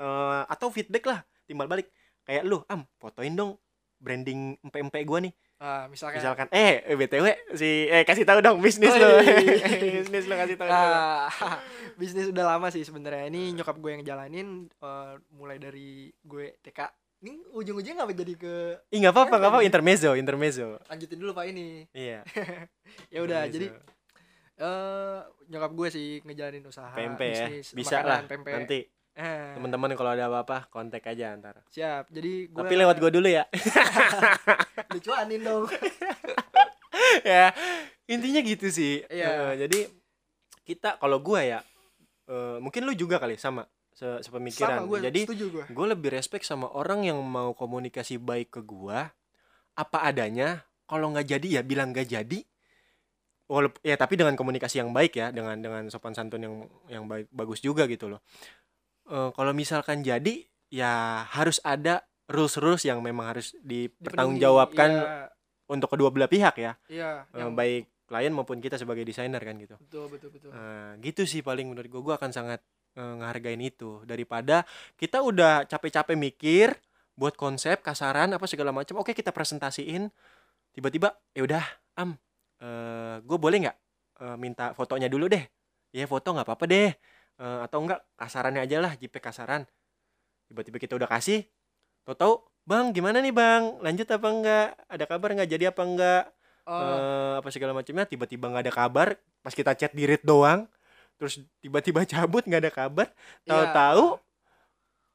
eh, 0.00 0.42
atau 0.48 0.72
feedback 0.72 1.04
lah 1.04 1.20
timbal 1.44 1.68
balik. 1.68 1.92
Kayak 2.24 2.48
lu 2.48 2.64
am 2.72 2.88
fotoin 2.96 3.36
dong 3.36 3.60
branding 4.00 4.56
empe 4.64 4.78
empe 4.80 4.98
gua 5.04 5.20
nih 5.20 5.32
Ah, 5.58 5.90
misalkan, 5.90 6.22
misalkan 6.22 6.46
eh 6.54 6.86
eh, 6.86 6.94
btw 6.94 7.26
si 7.52 7.86
eh 7.86 8.06
kasih 8.06 8.22
tahu 8.22 8.38
dong 8.38 8.62
bisnis 8.62 8.88
Oh, 8.88 8.96
lo 8.96 9.18
iya. 9.18 9.66
bisnis 9.98 10.24
lo 10.24 10.38
kasih 10.38 10.54
tahu 10.54 10.70
dulu. 10.70 10.94
Ah, 10.94 11.26
bisnis 12.00 12.30
udah 12.30 12.44
lama 12.48 12.70
sih 12.70 12.82
sebenarnya. 12.82 13.26
Ini 13.26 13.58
nyokap 13.58 13.74
gue 13.76 13.90
yang 13.90 14.02
jalanin 14.02 14.48
eh, 14.70 15.12
mulai 15.28 15.58
dari 15.58 16.06
gue 16.14 16.54
TK. 16.62 16.80
Ini 17.18 17.50
ujung-ujungnya 17.50 17.98
nggak 17.98 18.14
jadi 18.16 18.34
ke 18.38 18.54
ih 18.88 19.02
nggak 19.02 19.10
apa-apa 19.10 19.34
nggak 19.36 19.50
apa 19.50 19.60
intermezzo 19.66 20.14
intermezzo 20.14 20.78
lanjutin 20.86 21.18
dulu 21.18 21.34
pak 21.34 21.50
ini. 21.50 21.82
iya 21.90 22.22
Ya 23.14 23.26
udah, 23.26 23.42
jadi 23.44 23.74
eh 24.54 25.18
nyokap 25.46 25.70
gue 25.72 25.88
sih 25.88 26.08
ngejalanin 26.22 26.62
usaha 26.62 26.94
PMP 26.94 27.22
ya 27.24 27.46
bisnis 27.46 27.66
bisa 27.74 27.98
makanan, 27.98 28.06
lah 28.06 28.20
PMP. 28.26 28.48
nanti 28.54 28.78
Eh, 29.18 29.50
teman-teman 29.58 29.98
kalau 29.98 30.14
ada 30.14 30.30
apa-apa 30.30 30.70
kontak 30.70 31.02
aja 31.10 31.34
ntar 31.34 31.58
siap. 31.66 32.06
Jadi 32.14 32.54
gue 32.54 32.54
tapi 32.54 32.78
lewat 32.78 33.02
gua 33.02 33.10
dulu 33.10 33.26
ya 33.26 33.50
dicuanin 34.94 35.42
dong. 35.42 35.66
ya 37.26 37.50
intinya 38.06 38.40
gitu 38.46 38.70
sih 38.70 39.02
Iya. 39.10 39.26
Eh, 39.26 39.52
jadi 39.66 39.80
kita 40.62 41.02
kalau 41.02 41.18
gua 41.18 41.42
ya 41.42 41.60
eh, 42.30 42.56
mungkin 42.62 42.86
lu 42.86 42.94
juga 42.94 43.18
kali 43.18 43.34
sama 43.34 43.66
se 43.90 44.06
sepemikiran 44.22 44.86
Sama 44.86 44.86
gue 44.86 44.98
jadi 45.10 45.20
gue. 45.26 45.64
gue 45.66 45.86
lebih 45.90 46.14
respect 46.14 46.46
sama 46.46 46.70
orang 46.70 47.02
yang 47.02 47.18
mau 47.18 47.50
komunikasi 47.58 48.22
baik 48.22 48.54
ke 48.54 48.60
gua 48.62 49.10
apa 49.74 49.98
adanya 50.06 50.62
kalau 50.86 51.10
nggak 51.10 51.26
jadi 51.26 51.58
ya 51.58 51.62
bilang 51.66 51.90
nggak 51.90 52.06
jadi 52.06 52.38
walaupun 53.50 53.82
ya 53.82 53.98
tapi 53.98 54.14
dengan 54.14 54.38
komunikasi 54.38 54.78
yang 54.78 54.94
baik 54.94 55.18
ya 55.18 55.34
dengan 55.34 55.58
dengan 55.58 55.90
sopan 55.90 56.14
santun 56.14 56.46
yang 56.46 56.54
yang 56.86 57.04
baik 57.10 57.26
bagus 57.34 57.58
juga 57.58 57.90
gitu 57.90 58.06
loh 58.06 58.22
Eh, 59.08 59.30
kalau 59.32 59.52
misalkan 59.56 60.04
jadi 60.04 60.44
ya 60.68 61.24
harus 61.32 61.64
ada 61.64 62.04
rules 62.28 62.60
rules 62.60 62.84
yang 62.84 63.00
memang 63.00 63.32
harus 63.32 63.56
dipertanggungjawabkan 63.64 64.90
Iya, 64.92 65.32
untuk 65.68 65.88
kedua 65.96 66.12
belah 66.12 66.28
pihak 66.28 66.60
ya. 66.60 66.76
Iya, 66.92 67.24
Eh, 67.32 67.40
yang- 67.40 67.56
baik 67.56 67.88
klien 68.08 68.32
maupun 68.32 68.60
kita 68.60 68.76
sebagai 68.76 69.04
desainer 69.04 69.40
kan 69.40 69.56
gitu. 69.56 69.76
Betul 69.80 70.12
betul 70.12 70.28
betul. 70.32 70.48
Nah, 70.52 70.96
gitu 71.00 71.24
sih 71.24 71.40
paling 71.40 71.68
menurut 71.72 71.88
gue 71.88 72.00
gue 72.04 72.14
akan 72.14 72.32
sangat 72.32 72.60
eh, 72.96 73.14
ngehargain 73.16 73.60
itu. 73.64 74.04
Daripada 74.04 74.64
kita 75.00 75.24
udah 75.24 75.64
capek-capek 75.64 76.16
mikir 76.16 76.76
buat 77.16 77.32
konsep 77.36 77.80
kasaran 77.80 78.32
apa 78.36 78.44
segala 78.44 78.70
macam 78.70 79.00
oke 79.00 79.10
kita 79.10 79.34
presentasiin 79.34 80.06
tiba-tiba 80.70 81.18
ya 81.34 81.42
udah 81.42 81.64
am 81.98 82.14
eh 82.58 83.16
gue 83.24 83.38
boleh 83.40 83.58
nggak 83.64 83.76
eh, 84.24 84.36
minta 84.36 84.76
fotonya 84.76 85.08
dulu 85.08 85.28
deh? 85.32 85.44
Ya 85.96 86.04
foto 86.04 86.36
nggak 86.36 86.44
apa-apa 86.44 86.64
deh 86.68 86.90
Eh, 87.38 87.60
atau 87.62 87.78
enggak 87.86 88.02
kasarannya 88.18 88.66
aja 88.66 88.82
lah 88.82 88.92
JPEG 88.98 89.22
kasaran. 89.22 89.62
Tiba-tiba 90.50 90.82
kita 90.82 90.98
udah 90.98 91.06
kasih 91.06 91.46
tau-tau 92.02 92.42
bang 92.66 92.90
gimana 92.90 93.22
nih 93.22 93.30
bang? 93.30 93.78
Lanjut 93.78 94.10
apa 94.10 94.26
enggak? 94.26 94.68
Ada 94.90 95.04
kabar 95.06 95.28
nggak 95.38 95.50
jadi 95.50 95.64
apa 95.70 95.82
enggak? 95.86 96.24
Oh, 96.66 96.82
eh, 96.82 97.34
apa 97.38 97.48
segala 97.54 97.72
macamnya. 97.78 98.10
Tiba-tiba 98.10 98.50
nggak 98.50 98.64
ada 98.66 98.74
kabar 98.74 99.08
pas 99.38 99.54
kita 99.54 99.72
chat 99.78 99.94
di 99.94 100.02
read 100.04 100.22
doang 100.26 100.66
terus 101.18 101.42
tiba-tiba 101.62 102.02
cabut 102.10 102.42
nggak 102.42 102.62
ada 102.66 102.72
kabar. 102.74 103.06
Iya. 103.06 103.46
tahu-tahu 103.46 104.06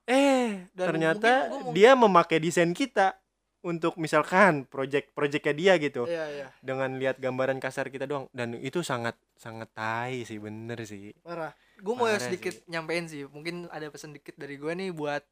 eh 0.03 0.67
Dan 0.75 0.87
ternyata 0.95 1.31
mungkin 1.47 1.63
mau- 1.63 1.73
dia 1.75 1.91
memakai 1.95 2.39
desain 2.39 2.71
kita 2.71 3.15
untuk 3.63 3.95
misalkan 3.95 4.67
project 4.67 5.11
projectnya 5.15 5.55
dia 5.55 5.73
gitu. 5.79 6.03
Iya, 6.07 6.23
iya. 6.31 6.47
dengan 6.59 6.95
lihat 6.99 7.19
gambaran 7.19 7.59
kasar 7.59 7.87
kita 7.87 8.03
doang. 8.07 8.27
Dan 8.35 8.59
itu 8.59 8.79
sangat 8.79 9.15
sangat 9.39 9.71
tai 9.75 10.23
sih 10.23 10.39
bener 10.39 10.83
sih. 10.83 11.11
Parah. 11.19 11.51
Gue 11.81 11.93
mau 11.97 12.05
Parah 12.05 12.21
sedikit 12.21 12.61
nyampein 12.69 13.09
sih. 13.09 13.25
Mungkin 13.25 13.71
ada 13.73 13.89
pesan 13.89 14.13
dikit 14.13 14.37
dari 14.37 14.59
gue 14.59 14.71
nih 14.73 14.89
buat 14.93 15.23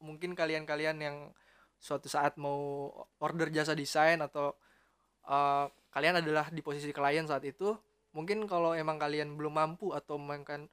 mungkin 0.00 0.32
kalian-kalian 0.32 0.96
yang 1.00 1.16
suatu 1.80 2.08
saat 2.08 2.36
mau 2.36 2.92
order 3.20 3.48
jasa 3.48 3.72
desain 3.72 4.20
atau 4.20 4.52
uh, 5.28 5.68
kalian 5.92 6.20
adalah 6.20 6.52
di 6.52 6.60
posisi 6.60 6.92
klien 6.92 7.24
saat 7.24 7.44
itu, 7.48 7.72
mungkin 8.12 8.44
kalau 8.44 8.76
emang 8.76 9.00
kalian 9.00 9.36
belum 9.36 9.56
mampu 9.56 9.92
atau 9.96 10.20
kan 10.44 10.68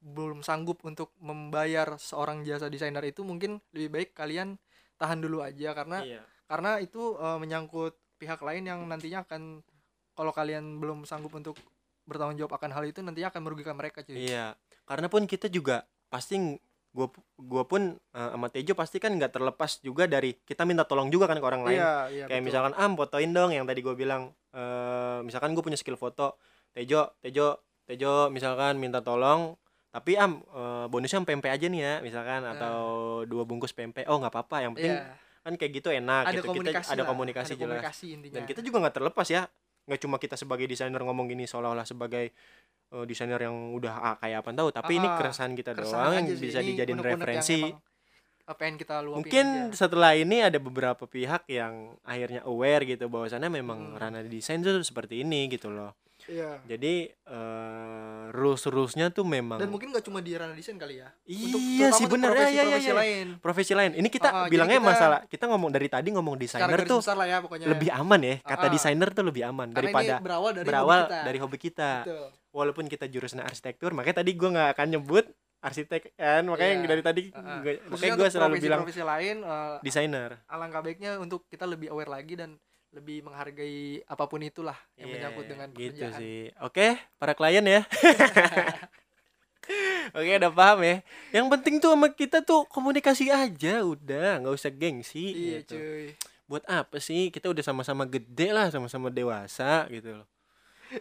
belum 0.00 0.40
sanggup 0.40 0.80
untuk 0.84 1.12
membayar 1.20 2.00
seorang 2.00 2.40
jasa 2.44 2.72
desainer 2.72 3.04
itu 3.04 3.20
mungkin 3.20 3.60
lebih 3.76 3.88
baik 3.92 4.10
kalian 4.16 4.56
tahan 4.96 5.20
dulu 5.20 5.44
aja 5.44 5.76
karena 5.76 6.00
iya 6.00 6.24
karena 6.50 6.82
itu 6.82 7.14
uh, 7.14 7.38
menyangkut 7.38 7.94
pihak 8.18 8.42
lain 8.42 8.66
yang 8.66 8.82
nantinya 8.90 9.22
akan 9.22 9.62
kalau 10.18 10.34
kalian 10.34 10.82
belum 10.82 11.06
sanggup 11.06 11.30
untuk 11.38 11.54
bertanggung 12.10 12.38
jawab 12.42 12.58
akan 12.58 12.70
hal 12.74 12.84
itu 12.84 12.98
nantinya 13.00 13.30
akan 13.30 13.40
merugikan 13.46 13.78
mereka 13.78 14.02
cuy. 14.02 14.18
Iya, 14.18 14.58
karena 14.82 15.06
pun 15.06 15.22
kita 15.30 15.46
juga 15.46 15.86
pasti 16.10 16.58
gua 16.90 17.06
gua 17.38 17.62
pun 17.70 17.94
eh, 17.94 18.30
sama 18.34 18.50
Tejo 18.50 18.74
pasti 18.74 18.98
kan 18.98 19.14
nggak 19.14 19.30
terlepas 19.38 19.78
juga 19.78 20.10
dari 20.10 20.34
kita 20.34 20.66
minta 20.66 20.82
tolong 20.82 21.06
juga 21.06 21.30
kan 21.30 21.38
ke 21.38 21.46
orang 21.46 21.62
lain. 21.62 21.78
Iya, 21.78 21.94
iya. 22.10 22.24
Kayak 22.26 22.42
betul. 22.42 22.48
misalkan 22.50 22.72
am 22.74 22.92
fotoin 22.98 23.30
dong 23.30 23.50
yang 23.54 23.64
tadi 23.64 23.80
gue 23.80 23.94
bilang 23.94 24.34
eh 24.50 25.18
misalkan 25.22 25.54
gue 25.54 25.62
punya 25.62 25.78
skill 25.78 25.94
foto. 25.94 26.34
Tejo, 26.74 27.14
Tejo, 27.22 27.62
Tejo 27.86 28.30
misalkan 28.30 28.78
minta 28.78 29.02
tolong 29.02 29.54
tapi 29.90 30.14
am 30.14 30.42
eh, 30.42 30.86
bonusnya 30.90 31.22
pempek 31.26 31.50
aja 31.50 31.66
nih 31.66 31.80
ya 31.82 31.94
misalkan 32.02 32.42
atau 32.46 32.78
dua 33.26 33.46
bungkus 33.46 33.70
pempek. 33.74 34.06
Oh 34.10 34.18
nggak 34.18 34.34
apa-apa 34.34 34.56
yang 34.66 34.74
penting 34.74 34.98
Iya. 34.98 35.14
kan 35.40 35.52
kayak 35.56 35.72
gitu 35.72 35.88
enak 35.94 36.22
ada 36.26 36.36
gitu. 36.36 36.52
komunikasi 36.52 36.90
kita 36.90 36.94
ada 36.94 37.04
komunikasi 37.06 37.50
ada 37.54 37.58
jelas. 37.58 37.70
komunikasi 37.80 38.06
intinya. 38.12 38.34
Dan 38.34 38.42
kita 38.50 38.60
juga 38.66 38.76
nggak 38.86 38.94
terlepas 38.98 39.26
ya. 39.30 39.42
Nggak 39.90 40.00
cuma 40.00 40.16
kita 40.16 40.38
sebagai 40.38 40.70
desainer 40.70 41.02
ngomong 41.02 41.26
gini 41.26 41.44
seolah-olah 41.44 41.82
sebagai 41.82 42.30
eh, 42.90 43.04
desainer 43.04 43.42
yang 43.42 43.74
udah 43.74 43.94
ah, 44.04 44.16
kayak 44.16 44.38
apa 44.40 44.50
tahu, 44.52 44.68
tapi 44.70 44.92
ini 44.94 45.04
Ah, 45.04 45.18
keresahan 45.18 45.52
kita 45.52 45.74
Keresahan 45.74 46.10
doang 46.22 46.38
bisa 46.38 46.58
Ini 46.58 46.68
dijadiin 46.70 46.98
referensi. 47.02 47.58
yang 48.66 48.74
kita 48.76 48.94
luapin 48.98 49.18
Mungkin 49.20 49.46
aja. 49.68 49.74
setelah 49.76 50.10
ini 50.14 50.36
ada 50.40 50.58
beberapa 50.58 51.06
pihak 51.06 51.46
yang 51.46 51.94
akhirnya 52.02 52.42
aware 52.42 52.82
gitu 52.84 53.06
bahwasannya 53.06 53.46
memang 53.48 53.94
Hmm. 53.94 53.98
ranah 53.98 54.22
desain 54.24 54.58
tuh 54.58 54.82
seperti 54.82 55.22
ini 55.22 55.46
gitu 55.48 55.70
loh. 55.70 55.94
Iya. 56.30 56.52
Jadi 56.64 56.94
eh 57.10 58.22
rules 58.30 58.62
rulesnya 58.64 59.10
tuh 59.10 59.26
memang 59.26 59.58
Dan 59.58 59.66
mungkin 59.68 59.90
gak 59.90 60.06
cuma 60.06 60.22
di 60.22 60.30
ranah 60.32 60.54
desain 60.54 60.78
kali 60.78 61.02
ya. 61.02 61.10
Iya 61.26 61.90
sih 61.90 62.06
untuk 62.06 62.14
bener 62.16 62.30
ya, 62.30 62.46
ya, 62.46 62.46
ya, 62.46 62.62
profesi-profesi 62.62 62.86
ya. 62.86 62.94
lain. 62.94 63.26
profesi 63.42 63.72
lain. 63.74 63.92
Ini 63.98 64.08
kita 64.08 64.28
jadi 64.30 64.46
bilangnya 64.48 64.78
kita- 64.78 64.90
masalah 64.94 65.18
kita 65.26 65.44
ngomong 65.50 65.70
dari 65.70 65.88
tadi 65.90 66.08
ngomong 66.14 66.34
desainer 66.38 66.78
tuh 66.86 67.02
besar 67.02 67.18
lah 67.18 67.26
ya 67.26 67.38
pokoknya. 67.42 67.66
lebih 67.66 67.90
aman 67.90 68.20
ya. 68.22 68.34
Kata 68.40 68.66
ah. 68.66 68.70
desainer 68.70 69.08
tuh 69.10 69.24
lebih 69.26 69.42
aman 69.44 69.74
Karena 69.74 69.90
daripada 69.90 70.14
ini 70.14 70.22
berawal 70.22 70.50
dari 70.54 70.66
berawal 70.66 71.00
hobi 71.00 71.10
kita. 71.10 71.20
dari 71.26 71.38
hobi 71.42 71.58
kita. 71.58 71.90
Betul. 72.06 72.26
Walaupun 72.50 72.84
kita 72.86 73.06
jurusan 73.06 73.42
arsitektur, 73.42 73.90
makanya 73.90 74.22
tadi 74.22 74.30
gua 74.34 74.48
nggak 74.50 74.70
akan 74.74 74.86
nyebut 74.90 75.26
arsitek 75.60 76.16
kan, 76.16 76.42
makanya 76.48 76.72
Iya. 76.72 76.88
dari 76.88 77.02
tadi 77.04 77.22
gua- 77.28 77.44
Khususnya 77.52 77.90
makanya 77.92 78.14
gue 78.16 78.28
selalu 78.32 78.54
bilang 78.56 78.80
profesi-profesi 78.80 79.04
lain 79.04 79.36
eh, 79.44 79.76
desainer. 79.84 80.30
alangkah 80.48 80.80
baiknya 80.80 81.20
untuk 81.20 81.44
kita 81.46 81.68
lebih 81.68 81.92
aware 81.92 82.08
lagi 82.08 82.32
dan 82.32 82.56
lebih 82.90 83.22
menghargai 83.22 84.02
apa 84.04 84.26
pun 84.26 84.42
itulah 84.42 84.74
yang 84.94 85.06
Iya, 85.06 85.14
menyangkut 85.14 85.46
dengan 85.46 85.68
gitu 85.70 85.94
pekerjaan. 85.94 86.18
sih. 86.18 86.50
Oke, 86.58 86.86
para 87.16 87.32
klien 87.32 87.62
ya. 87.62 87.82
Oke, 90.10 90.32
udah 90.36 90.50
paham 90.50 90.82
ya. 90.82 90.96
Yang 91.30 91.46
penting 91.48 91.74
tuh 91.78 91.94
sama 91.94 92.10
kita 92.10 92.42
tuh 92.42 92.66
komunikasi 92.66 93.30
aja, 93.30 93.80
udah, 93.80 94.42
nggak 94.42 94.50
usah 94.52 94.70
gengsi. 94.70 95.22
Iya 95.30 95.58
gitu. 95.62 95.78
cuy. 95.78 96.06
Buat 96.44 96.64
apa 96.66 96.98
sih? 96.98 97.30
Kita 97.30 97.46
udah 97.46 97.62
sama-sama 97.62 98.02
gede 98.04 98.50
lah, 98.50 98.66
sama-sama 98.68 99.06
dewasa 99.06 99.86
gitu 99.86 100.18
loh. 100.18 100.26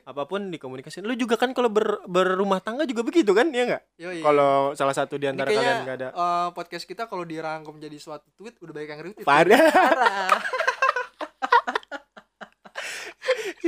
Apa 0.05 0.29
pun 0.29 0.53
dikomunikasiin. 0.53 1.01
Lu 1.01 1.17
juga 1.17 1.33
kan 1.33 1.49
kalau 1.49 1.65
ber- 1.65 2.05
berumah 2.05 2.61
tangga 2.61 2.85
juga 2.85 3.01
begitu 3.01 3.33
kan, 3.33 3.49
ya 3.49 3.65
nggak? 3.65 3.83
Kalau 4.21 4.77
salah 4.77 4.93
satu 4.93 5.17
di 5.17 5.25
antara 5.25 5.49
kayaknya, 5.49 5.65
kalian 5.65 5.81
nggak 5.81 5.97
ada. 5.97 6.09
eh, 6.13 6.47
podcast 6.53 6.85
kita 6.85 7.09
kalau 7.09 7.25
dirangkum 7.25 7.81
jadi 7.81 7.97
suatu 7.97 8.29
tweet 8.31 8.61
udah 8.61 8.69
banyak 8.69 8.89
yang 8.91 9.01
retweet. 9.03 9.25
Parah. 9.25 9.57
Parah. 9.73 10.29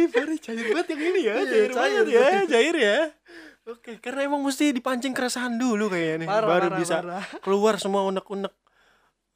Ih, 0.01 0.09
parah 0.09 0.37
cair 0.37 0.65
banget 0.67 0.87
yang 0.91 1.01
ini 1.05 1.19
ya, 1.21 1.33
Iya, 1.35 1.45
cair, 1.45 1.69
cair 1.69 1.71
banget 1.71 2.05
ya, 2.09 2.27
cair 2.49 2.75
ya. 2.75 2.99
Oke, 3.69 3.91
karena 4.01 4.25
emang 4.25 4.41
mesti 4.41 4.73
dipancing 4.73 5.13
keresahan 5.13 5.53
dulu 5.53 5.85
kayaknya 5.87 6.25
nih, 6.25 6.27
Parah, 6.27 6.49
baru 6.49 6.67
parah, 6.67 6.79
bisa 6.81 6.95
parah. 6.97 7.23
keluar 7.45 7.75
semua 7.77 8.01
unek-unek. 8.03 8.53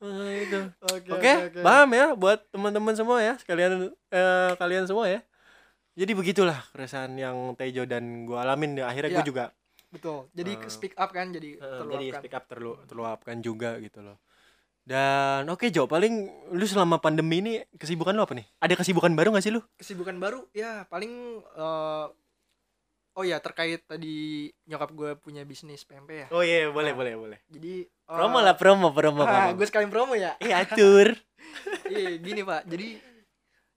Eh, 0.01 0.33
itu. 0.43 0.59
Oke, 0.81 1.09
Oke, 1.13 1.33
paham 1.61 1.89
ya 1.93 2.05
buat 2.13 2.39
teman-teman 2.49 2.97
semua 2.97 3.21
ya, 3.21 3.33
sekalian 3.37 3.93
eh, 4.09 4.51
kalian 4.57 4.89
semua 4.89 5.05
ya. 5.07 5.21
Jadi 5.95 6.11
begitulah 6.11 6.59
keresahan 6.75 7.15
yang 7.15 7.55
Tejo 7.55 7.87
dan 7.87 8.27
gua 8.27 8.43
alamin 8.43 8.83
akhirnya 8.83 9.09
Iya. 9.13 9.17
gua 9.21 9.25
juga 9.25 9.45
Betul. 9.87 10.27
Jadi 10.35 10.51
Eh, 10.59 10.67
speak 10.67 10.93
up 10.99 11.09
kan 11.15 11.31
jadi 11.31 11.55
jadi 11.55 11.79
terluapkan. 11.79 12.19
speak 12.19 12.33
up 12.35 12.43
terlu 12.51 12.71
terluapkan 12.83 13.37
juga 13.39 13.79
gitu 13.79 14.03
loh. 14.03 14.19
Dan 14.85 15.49
oke 15.49 15.65
Jo, 15.67 15.89
paling 15.89 16.13
lu 16.53 16.61
selama 16.63 17.01
pandemi 17.01 17.41
ini 17.41 17.53
kesibukan 17.73 18.13
lu 18.13 18.21
apa 18.21 18.37
nih? 18.37 18.45
Ada 18.61 18.77
kesibukan 18.77 19.09
baru 19.11 19.33
gak 19.33 19.41
sih 19.41 19.49
lu? 19.49 19.65
Kesibukan 19.75 20.13
baru 20.15 20.45
ya 20.53 20.85
paling 20.85 21.11
eh, 21.41 22.07
Oh 23.15 23.23
ya 23.23 23.39
terkait 23.39 23.79
tadi 23.81 24.45
nyokap 24.67 24.91
gue 24.91 25.15
punya 25.15 25.41
bisnis 25.41 25.81
PMP 25.81 26.09
ya. 26.11 26.27
Oh 26.29 26.43
iya, 26.43 26.67
boleh 26.67 26.91
Nah. 26.91 26.97
boleh 26.99 27.13
boleh. 27.15 27.39
Jadi 27.47 27.81
eh, 27.81 28.11
Promo 28.11 28.43
lah, 28.43 28.53
promo, 28.53 28.91
promo, 28.91 29.23
Ah, 29.23 29.49
promo. 29.49 29.57
gue 29.57 29.65
sekalian 29.65 29.87
promo 29.89 30.13
ya. 30.13 30.35
Eh, 30.37 30.51
atur. 30.51 31.15
Iya 31.87 32.19
gini 32.19 32.43
pak. 32.43 32.67
Jadi 32.67 32.99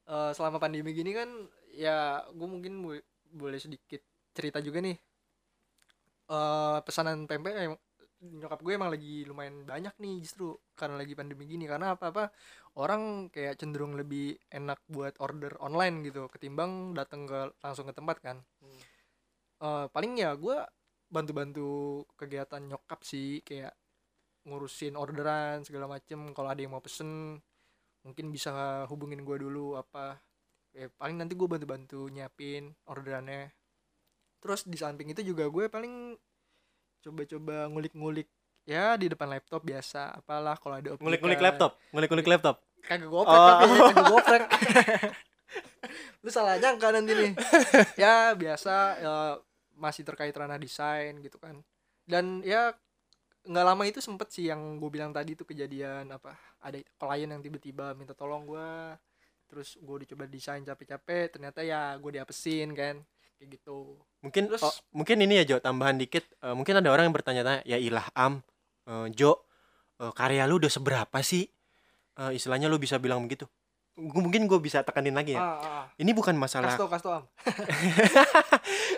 eh, 0.04 0.30
selama 0.34 0.58
pandemi 0.58 0.90
gini 0.90 1.14
kan 1.14 1.30
ya 1.70 2.20
gue 2.28 2.44
mungkin 2.44 2.82
bo- 2.82 3.06
boleh 3.30 3.56
sedikit 3.56 4.02
cerita 4.34 4.58
juga 4.58 4.82
nih. 4.82 4.98
eh 6.28 6.78
pesanan 6.84 7.24
PMP 7.24 7.48
nyokap 8.18 8.60
gue 8.66 8.72
emang 8.74 8.90
lagi 8.90 9.22
lumayan 9.22 9.62
banyak 9.62 9.94
nih 10.02 10.14
justru 10.26 10.58
karena 10.74 10.98
lagi 10.98 11.14
pandemi 11.14 11.44
gini. 11.46 11.64
Karena 11.70 11.94
apa 11.94 12.10
apa 12.10 12.24
orang 12.78 13.30
kayak 13.30 13.58
cenderung 13.60 13.94
lebih 13.94 14.34
enak 14.50 14.82
buat 14.90 15.14
order 15.22 15.54
online 15.62 16.02
gitu 16.06 16.26
ketimbang 16.30 16.94
datang 16.98 17.26
ke 17.30 17.54
langsung 17.62 17.86
ke 17.86 17.94
tempat 17.94 18.16
kan. 18.22 18.36
Eh, 19.58 19.86
paling 19.90 20.12
ya 20.18 20.34
gue 20.38 20.58
bantu-bantu 21.10 22.04
kegiatan 22.14 22.62
nyokap 22.62 23.00
sih 23.02 23.42
kayak 23.42 23.74
ngurusin 24.46 24.94
orderan 24.94 25.62
segala 25.66 25.86
macem. 25.90 26.30
Kalau 26.34 26.48
ada 26.50 26.60
yang 26.62 26.74
mau 26.74 26.82
pesen 26.84 27.38
mungkin 28.06 28.26
bisa 28.30 28.86
hubungin 28.90 29.22
gue 29.26 29.36
dulu 29.42 29.74
apa. 29.78 30.18
Ya 30.74 30.86
paling 30.94 31.18
nanti 31.18 31.34
gue 31.34 31.48
bantu-bantu 31.50 32.06
nyiapin 32.10 32.70
orderannya. 32.86 33.50
Terus 34.38 34.62
di 34.70 34.78
samping 34.78 35.10
itu 35.10 35.22
juga 35.34 35.50
gue 35.50 35.66
paling 35.66 36.14
coba-coba 37.00 37.66
ngulik-ngulik 37.66 38.28
ya 38.64 38.94
di 38.94 39.06
depan 39.06 39.28
laptop 39.28 39.62
biasa 39.62 40.12
apalah 40.14 40.54
kalau 40.54 40.76
ada 40.76 40.92
Ngulik-ngulik 40.94 41.36
OPK. 41.36 41.46
laptop, 41.46 41.70
ngulik-ngulik 41.90 42.28
laptop. 42.28 42.56
kagak 42.80 43.06
goprek 43.06 43.32
Oh. 43.34 43.48
tapi 43.58 43.74
kagak 43.82 44.06
goprek 44.06 44.42
lu 46.22 46.28
salah 46.28 46.56
nyangka 46.56 46.88
nanti 46.90 47.12
nih 47.12 47.32
ya 48.02 48.14
biasa 48.32 48.74
ya, 48.98 49.14
masih 49.74 50.02
terkait 50.02 50.32
ranah 50.32 50.56
desain 50.56 51.16
gitu 51.18 51.36
kan 51.36 51.58
dan 52.04 52.42
ya 52.42 52.74
nggak 53.42 53.64
lama 53.64 53.82
itu 53.82 53.98
sempet 53.98 54.28
sih 54.28 54.46
yang 54.46 54.76
gue 54.76 54.88
bilang 54.88 55.10
tadi 55.10 55.32
tuh 55.32 55.44
kejadian 55.44 56.10
apa 56.10 56.32
ada 56.60 56.76
klien 56.76 57.30
yang 57.30 57.40
tiba-tiba 57.40 57.94
minta 57.94 58.12
tolong 58.12 58.44
gue 58.44 58.70
terus 59.46 59.74
gue 59.76 59.94
udah 59.96 60.08
coba 60.08 60.24
desain 60.26 60.60
capek-capek 60.60 61.32
ternyata 61.32 61.62
ya 61.62 61.96
gue 61.96 62.10
diapesin 62.12 62.74
kan 62.74 63.00
kayak 63.38 63.56
gitu 63.56 63.96
Mungkin 64.18 64.50
Terus- 64.50 64.60
oh, 64.60 64.74
mungkin 64.92 65.22
ini 65.22 65.38
ya 65.38 65.46
Jo, 65.46 65.56
tambahan 65.58 65.94
dikit. 65.94 66.26
Eh, 66.36 66.50
mungkin 66.50 66.74
ada 66.74 66.90
orang 66.90 67.06
yang 67.06 67.14
bertanya-tanya, 67.14 67.62
ya 67.62 67.78
ilah 67.78 68.02
Am, 68.12 68.42
eh, 68.84 69.06
Jo, 69.12 69.46
eh, 69.96 70.10
karya 70.10 70.42
lu 70.44 70.58
udah 70.58 70.66
seberapa 70.68 71.18
sih? 71.22 71.46
Eh, 72.16 72.30
istilahnya 72.34 72.66
lu 72.66 72.76
bisa 72.76 72.98
bilang 72.98 73.22
begitu. 73.22 73.46
mungkin 73.96 74.46
gue 74.46 74.58
bisa 74.58 74.82
tekanin 74.82 75.10
lagi 75.10 75.34
ya 75.34 75.42
Ah, 75.42 75.50
ah, 75.50 75.58
ah. 75.58 75.84
ini 75.96 76.10
bukan 76.12 76.30
masalah 76.32 76.70
kasih 76.70 76.86
tau, 77.02 77.12
Am. 77.12 77.24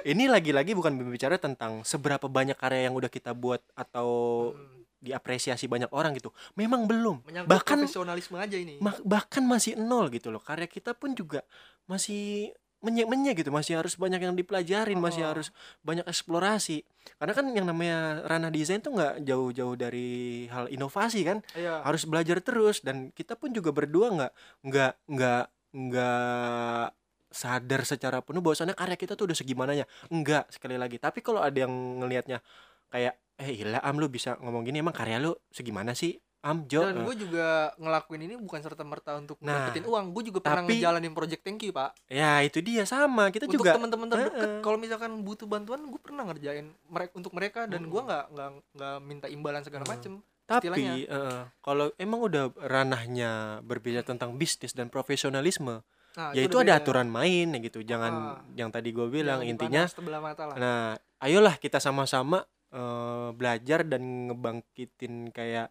ini 0.07 0.25
lagi-lagi 0.27 0.73
bukan 0.73 0.93
berbicara 0.93 1.37
tentang 1.37 1.81
seberapa 1.83 2.27
banyak 2.27 2.53
karya 2.55 2.85
yang 2.85 2.95
udah 2.95 3.09
kita 3.09 3.33
buat 3.33 3.65
atau 3.73 4.09
Hmm. 4.53 4.85
diapresiasi 4.99 5.65
banyak 5.65 5.89
orang 5.89 6.13
gitu 6.13 6.29
memang 6.53 6.85
belum 6.85 7.25
Menyangkut 7.25 7.49
bahkan 7.49 7.81
profesionalisme 7.81 8.37
aja 8.37 8.53
ini. 8.53 8.77
bahkan 9.01 9.41
masih 9.41 9.73
nol 9.75 10.09
gitu 10.11 10.29
loh 10.29 10.37
karya 10.39 10.69
kita 10.69 10.93
pun 10.93 11.17
juga 11.17 11.41
masih 11.87 12.53
menye-menye 12.81 13.37
gitu 13.37 13.53
masih 13.53 13.77
harus 13.77 13.97
banyak 13.97 14.21
yang 14.21 14.33
dipelajarin 14.33 14.97
masih 14.97 15.25
Oh. 15.25 15.29
harus 15.37 15.49
banyak 15.85 16.05
eksplorasi. 16.05 16.81
Karena 17.17 17.33
kan 17.37 17.47
yang 17.53 17.69
namanya 17.69 18.25
ranah 18.25 18.49
desain 18.49 18.81
tuh 18.81 18.97
nggak 18.97 19.21
jauh-jauh 19.23 19.77
dari 19.77 20.45
hal 20.49 20.69
inovasi 20.73 21.21
kan. 21.25 21.45
Iya. 21.53 21.85
harus 21.85 22.09
belajar 22.09 22.41
terus 22.41 22.81
dan 22.81 23.13
kita 23.13 23.37
pun 23.37 23.53
juga 23.53 23.69
berdua 23.71 24.09
nggak 24.13 24.33
nggak 24.65 24.93
nggak 25.13 25.45
nggak 25.71 26.87
sadar 27.31 27.87
secara 27.87 28.19
penuh 28.25 28.43
bahwasannya 28.43 28.75
karya 28.75 28.97
kita 28.99 29.15
tuh 29.15 29.31
udah 29.31 29.37
segimananya. 29.39 29.85
Enggak 30.11 30.51
sekali 30.51 30.75
lagi. 30.75 30.99
Tapi 30.99 31.23
kalau 31.23 31.39
ada 31.45 31.55
yang 31.55 31.71
ngelihatnya 32.03 32.43
kayak 32.91 33.15
eh 33.39 33.57
gila 33.57 33.81
am 33.81 33.97
lu 33.97 34.11
bisa 34.11 34.37
ngomong 34.37 34.67
gini 34.67 34.83
emang 34.83 34.93
karya 34.93 35.17
lu 35.17 35.33
segimana 35.49 35.97
sih 35.97 36.19
am 36.41 36.65
Jo 36.65 36.83
Dan 36.83 36.97
Eh, 36.97 37.05
gue 37.05 37.17
juga 37.21 37.47
ngelakuin 37.77 38.23
ini 38.23 38.35
bukan 38.35 38.59
serta 38.59 38.81
merta 38.81 39.13
untuk 39.15 39.37
Nah, 39.41 39.69
dapetin 39.69 39.85
uang. 39.85 40.11
Gue 40.11 40.25
juga 40.25 40.41
pernah 40.41 40.63
tapi- 40.63 40.77
ngejalanin 40.77 41.13
project 41.13 41.43
thank 41.43 41.61
you 41.61 41.71
pak. 41.71 41.93
ya 42.07 42.41
itu 42.41 42.59
dia 42.59 42.83
sama 42.83 43.29
kita 43.29 43.45
untuk 43.45 43.61
juga 43.61 43.77
teman-teman 43.77 44.09
terdekat, 44.09 44.41
Heeh. 44.41 44.61
kalau 44.61 44.77
misalkan 44.77 45.21
butuh 45.21 45.45
bantuan, 45.45 45.81
gue 45.83 46.01
pernah 46.01 46.25
ngerjain 46.25 46.67
mereka 46.87 47.13
untuk 47.15 47.33
mereka 47.33 47.61
dan 47.65 47.85
gue 47.85 48.01
nggak 48.01 48.25
nggak 48.31 48.49
nggak 48.73 48.97
minta 49.01 49.27
imbalan 49.27 49.61
segala 49.61 49.85
Hmm. 49.85 49.93
macem. 49.93 50.15
tapi 50.43 50.67
istilahnya. 50.67 51.07
eh, 51.07 51.43
kalau 51.61 51.95
emang 51.95 52.21
udah 52.21 52.51
ranahnya 52.59 53.31
berbicara 53.63 54.03
tentang 54.03 54.35
bisnis 54.35 54.73
dan 54.73 54.91
profesionalisme 54.91 55.79
Nah, 56.11 56.35
ya 56.35 56.43
itu 56.43 56.59
ada 56.59 56.75
beda. 56.75 56.83
aturan 56.83 57.07
main 57.07 57.47
ya 57.49 57.59
gitu 57.61 57.81
jangan 57.83 58.13
Ah. 58.35 58.43
yang 58.53 58.67
tadi 58.69 58.91
gue 58.91 59.07
bilang 59.07 59.47
intinya 59.47 59.87
mata 60.19 60.43
lah. 60.45 60.57
Nah, 60.57 60.83
ayolah 61.21 61.55
kita 61.55 61.79
sama-sama 61.79 62.43
eh, 62.69 63.29
belajar 63.31 63.83
dan 63.85 64.03
ngebangkitin 64.27 65.31
kayak 65.31 65.71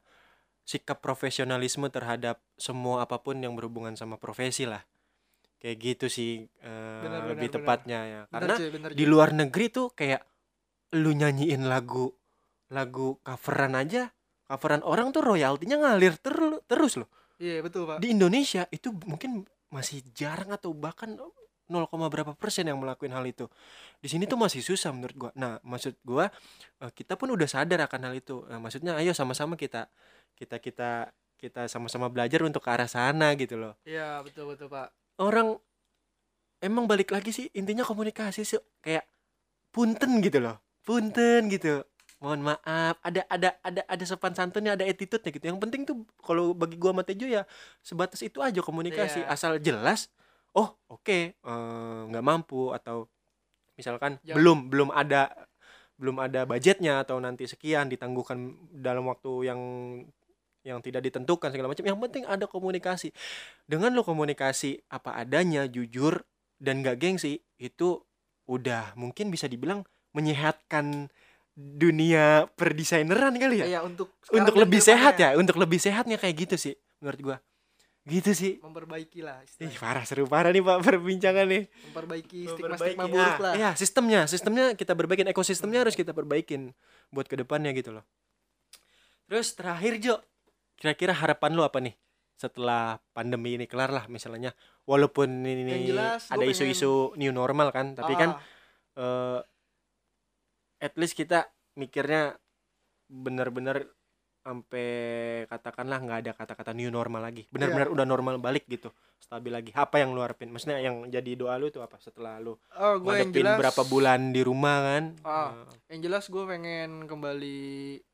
sikap 0.69 1.01
profesionalisme 1.01 1.89
terhadap 1.89 2.37
semua 2.53 3.01
apa 3.09 3.17
pun 3.25 3.41
yang 3.41 3.57
berhubungan 3.57 3.97
sama 3.97 4.21
profesi 4.21 4.69
lah. 4.69 4.85
Kayak 5.57 5.77
gitu 5.81 6.05
sih 6.13 6.45
eh, 6.45 7.01
Benar, 7.01 7.25
benar, 7.25 7.29
lebih 7.33 7.49
benar. 7.49 7.57
tepatnya 7.57 7.99
ya. 8.05 8.21
Bener, 8.29 8.29
Karena 8.29 8.53
cuy, 8.61 8.69
bener, 8.69 8.89
di 8.93 9.05
luar 9.09 9.29
negeri 9.33 9.65
tuh 9.73 9.87
kayak 9.97 10.21
lu 10.93 11.11
nyanyiin 11.17 11.65
lagu 11.65 12.13
lagu 12.69 13.17
coveran 13.25 13.73
aja, 13.73 14.13
coveran 14.45 14.85
orang 14.85 15.09
tuh 15.09 15.25
royaltinya 15.25 15.81
ngalir 15.81 16.21
ter- 16.21 16.61
terus 16.69 17.01
loh. 17.01 17.09
Iya 17.41 17.65
betul 17.65 17.89
pak. 17.89 17.97
Di 17.97 18.13
Indonesia 18.13 18.69
itu 18.69 18.93
mungkin 19.09 19.41
masih 19.73 20.05
jarang 20.13 20.53
atau 20.53 20.77
bahkan 20.77 21.17
0, 21.69 21.85
berapa 22.09 22.33
persen 22.33 22.65
yang 22.65 22.81
melakukan 22.81 23.13
hal 23.13 23.23
itu. 23.29 23.45
Di 24.01 24.09
sini 24.09 24.25
tuh 24.25 24.35
masih 24.41 24.65
susah 24.65 24.89
menurut 24.89 25.15
gua. 25.15 25.31
Nah, 25.37 25.61
maksud 25.61 25.93
gua 26.01 26.33
eh, 26.81 26.91
kita 26.91 27.13
pun 27.15 27.29
udah 27.29 27.45
sadar 27.45 27.85
akan 27.85 28.09
hal 28.09 28.13
itu. 28.17 28.41
Nah, 28.49 28.57
maksudnya 28.57 28.97
ayo 28.97 29.13
sama-sama 29.13 29.53
kita 29.53 29.85
kita 30.33 30.57
kita 30.57 30.89
kita 31.39 31.61
sama-sama 31.71 32.11
belajar 32.11 32.43
untuk 32.43 32.59
ke 32.65 32.69
arah 32.73 32.89
sana 32.89 33.31
gitu 33.37 33.55
loh. 33.55 33.77
Iya 33.87 34.19
betul 34.25 34.51
betul 34.51 34.67
pak. 34.67 34.91
Orang 35.21 35.55
emang 36.59 36.89
balik 36.89 37.15
lagi 37.15 37.31
sih 37.31 37.47
intinya 37.55 37.87
komunikasi 37.87 38.43
sih 38.43 38.59
kayak 38.83 39.07
punten 39.71 40.19
gitu 40.19 40.43
loh. 40.43 40.59
Punten 40.83 41.47
gitu. 41.47 41.85
Mohon 42.19 42.51
maaf, 42.51 42.99
ada 42.99 43.23
ada 43.31 43.55
ada 43.63 43.81
ada 43.87 44.03
sopan 44.03 44.35
santunnya, 44.35 44.75
ada 44.75 44.83
attitude-nya 44.83 45.31
gitu. 45.31 45.45
Yang 45.55 45.59
penting 45.63 45.81
tuh 45.87 46.03
kalau 46.19 46.51
bagi 46.51 46.75
gua 46.75 46.91
sama 46.91 47.07
Tejo 47.07 47.23
ya 47.31 47.47
sebatas 47.79 48.19
itu 48.19 48.43
aja 48.43 48.59
komunikasi 48.59 49.23
Iya. 49.23 49.31
asal 49.31 49.55
jelas. 49.63 50.11
Oh, 50.59 50.75
oke, 50.91 51.19
eh, 51.31 51.99
nggak 52.11 52.25
mampu 52.25 52.75
atau 52.75 53.07
misalkan 53.79 54.19
Jangan- 54.27 54.35
belum 54.35 54.59
belum 54.67 54.89
ada 54.91 55.31
belum 55.95 56.19
ada 56.19 56.43
budgetnya 56.43 57.03
atau 57.03 57.19
nanti 57.23 57.47
sekian 57.47 57.87
ditangguhkan 57.87 58.55
dalam 58.75 59.07
waktu 59.07 59.51
yang 59.51 59.61
yang 60.67 60.83
tidak 60.83 61.07
ditentukan 61.07 61.51
segala 61.55 61.71
macam. 61.71 61.87
Yang 61.87 61.99
penting 62.03 62.23
ada 62.27 62.43
komunikasi. 62.43 63.15
Dengan 63.63 63.95
lo 63.95 64.03
komunikasi 64.03 64.91
apa 64.91 65.15
adanya, 65.15 65.63
jujur 65.71 66.19
dan 66.59 66.83
gak 66.83 66.99
gengsi, 66.99 67.39
itu 67.55 68.03
udah 68.51 68.91
mungkin 68.99 69.31
bisa 69.31 69.47
dibilang 69.47 69.87
menyehatkan 70.11 71.07
dunia 71.55 72.47
perdesaineran 72.55 73.35
kali 73.39 73.63
ya. 73.63 73.65
Iya 73.77 73.79
untuk 73.83 74.11
untuk 74.31 74.55
lebih 74.55 74.79
sehat 74.83 75.15
ya, 75.19 75.35
untuk 75.39 75.55
lebih 75.59 75.79
sehatnya 75.79 76.19
kayak 76.19 76.47
gitu 76.47 76.55
sih 76.55 76.75
menurut 76.99 77.19
gua. 77.23 77.37
Gitu 78.07 78.31
sih. 78.31 78.53
Memperbaiki 78.63 79.19
lah. 79.21 79.43
Ih, 79.59 79.75
parah 79.75 80.03
seru 80.07 80.25
parah 80.25 80.49
nih 80.55 80.63
Pak 80.63 80.77
perbincangan 80.81 81.45
nih. 81.45 81.63
Memperbaiki 81.91 82.39
Memperbaiki. 82.47 82.95
stigma-stigma 82.95 83.05
buruk 83.11 83.35
Ah, 83.35 83.43
lah. 83.43 83.53
Iya, 83.59 83.69
sistemnya, 83.75 84.21
sistemnya 84.25 84.65
kita 84.73 84.95
perbaikin, 84.95 85.27
ekosistemnya 85.29 85.83
harus 85.85 85.93
kita 85.99 86.15
perbaikin 86.15 86.71
buat 87.11 87.27
ke 87.27 87.35
depannya 87.35 87.75
gitu 87.75 87.93
loh. 87.93 88.05
Terus 89.29 89.53
terakhir 89.53 90.01
Jo, 90.01 90.15
kira-kira 90.79 91.13
harapan 91.13 91.53
lu 91.53 91.61
apa 91.61 91.77
nih 91.83 91.93
setelah 92.39 92.97
pandemi 93.11 93.59
ini 93.59 93.67
kelar 93.67 93.91
lah 93.91 94.07
misalnya, 94.07 94.55
walaupun 94.87 95.43
ini 95.43 95.69
Yang 95.69 95.83
jelas, 95.91 96.21
ada 96.31 96.45
isu-isu 96.47 97.13
new 97.19 97.35
normal 97.35 97.69
kan, 97.69 97.93
tapi 97.93 98.15
kan 98.15 98.39
Ah, 98.95 99.43
eh 100.79 100.87
at 100.87 100.95
least 100.95 101.19
kita 101.19 101.51
mikirnya 101.75 102.39
bener-bener 103.11 103.91
sampai 104.39 104.87
katakanlah 105.51 105.99
nggak 105.99 106.19
ada 106.25 106.31
kata-kata 106.33 106.71
new 106.71 106.89
normal 106.89 107.21
lagi. 107.21 107.45
Benar-benar 107.51 107.91
udah 107.91 108.05
normal 108.07 108.35
balik 108.39 108.65
gitu. 108.65 108.89
Stabil 109.19 109.51
lagi. 109.51 109.71
Apa 109.75 109.99
yang 109.99 110.15
lu 110.15 110.23
harapin? 110.23 110.49
Maksudnya 110.49 110.79
yang 110.79 111.05
jadi 111.11 111.35
doa 111.35 111.59
lu 111.59 111.67
itu 111.67 111.83
apa 111.83 111.99
setelah 111.99 112.39
lu 112.39 112.55
oh, 112.55 112.95
gue 113.03 113.13
yang 113.19 113.31
jelas 113.35 113.59
berapa 113.59 113.83
bulan 113.85 114.31
di 114.31 114.41
rumah 114.41 114.77
kan? 114.81 115.03
Ah. 115.27 115.51
Eh, 115.89 115.95
yang 115.95 116.09
jelas 116.09 116.31
gue 116.31 116.43
pengen 116.47 117.05
kembali 117.05 117.59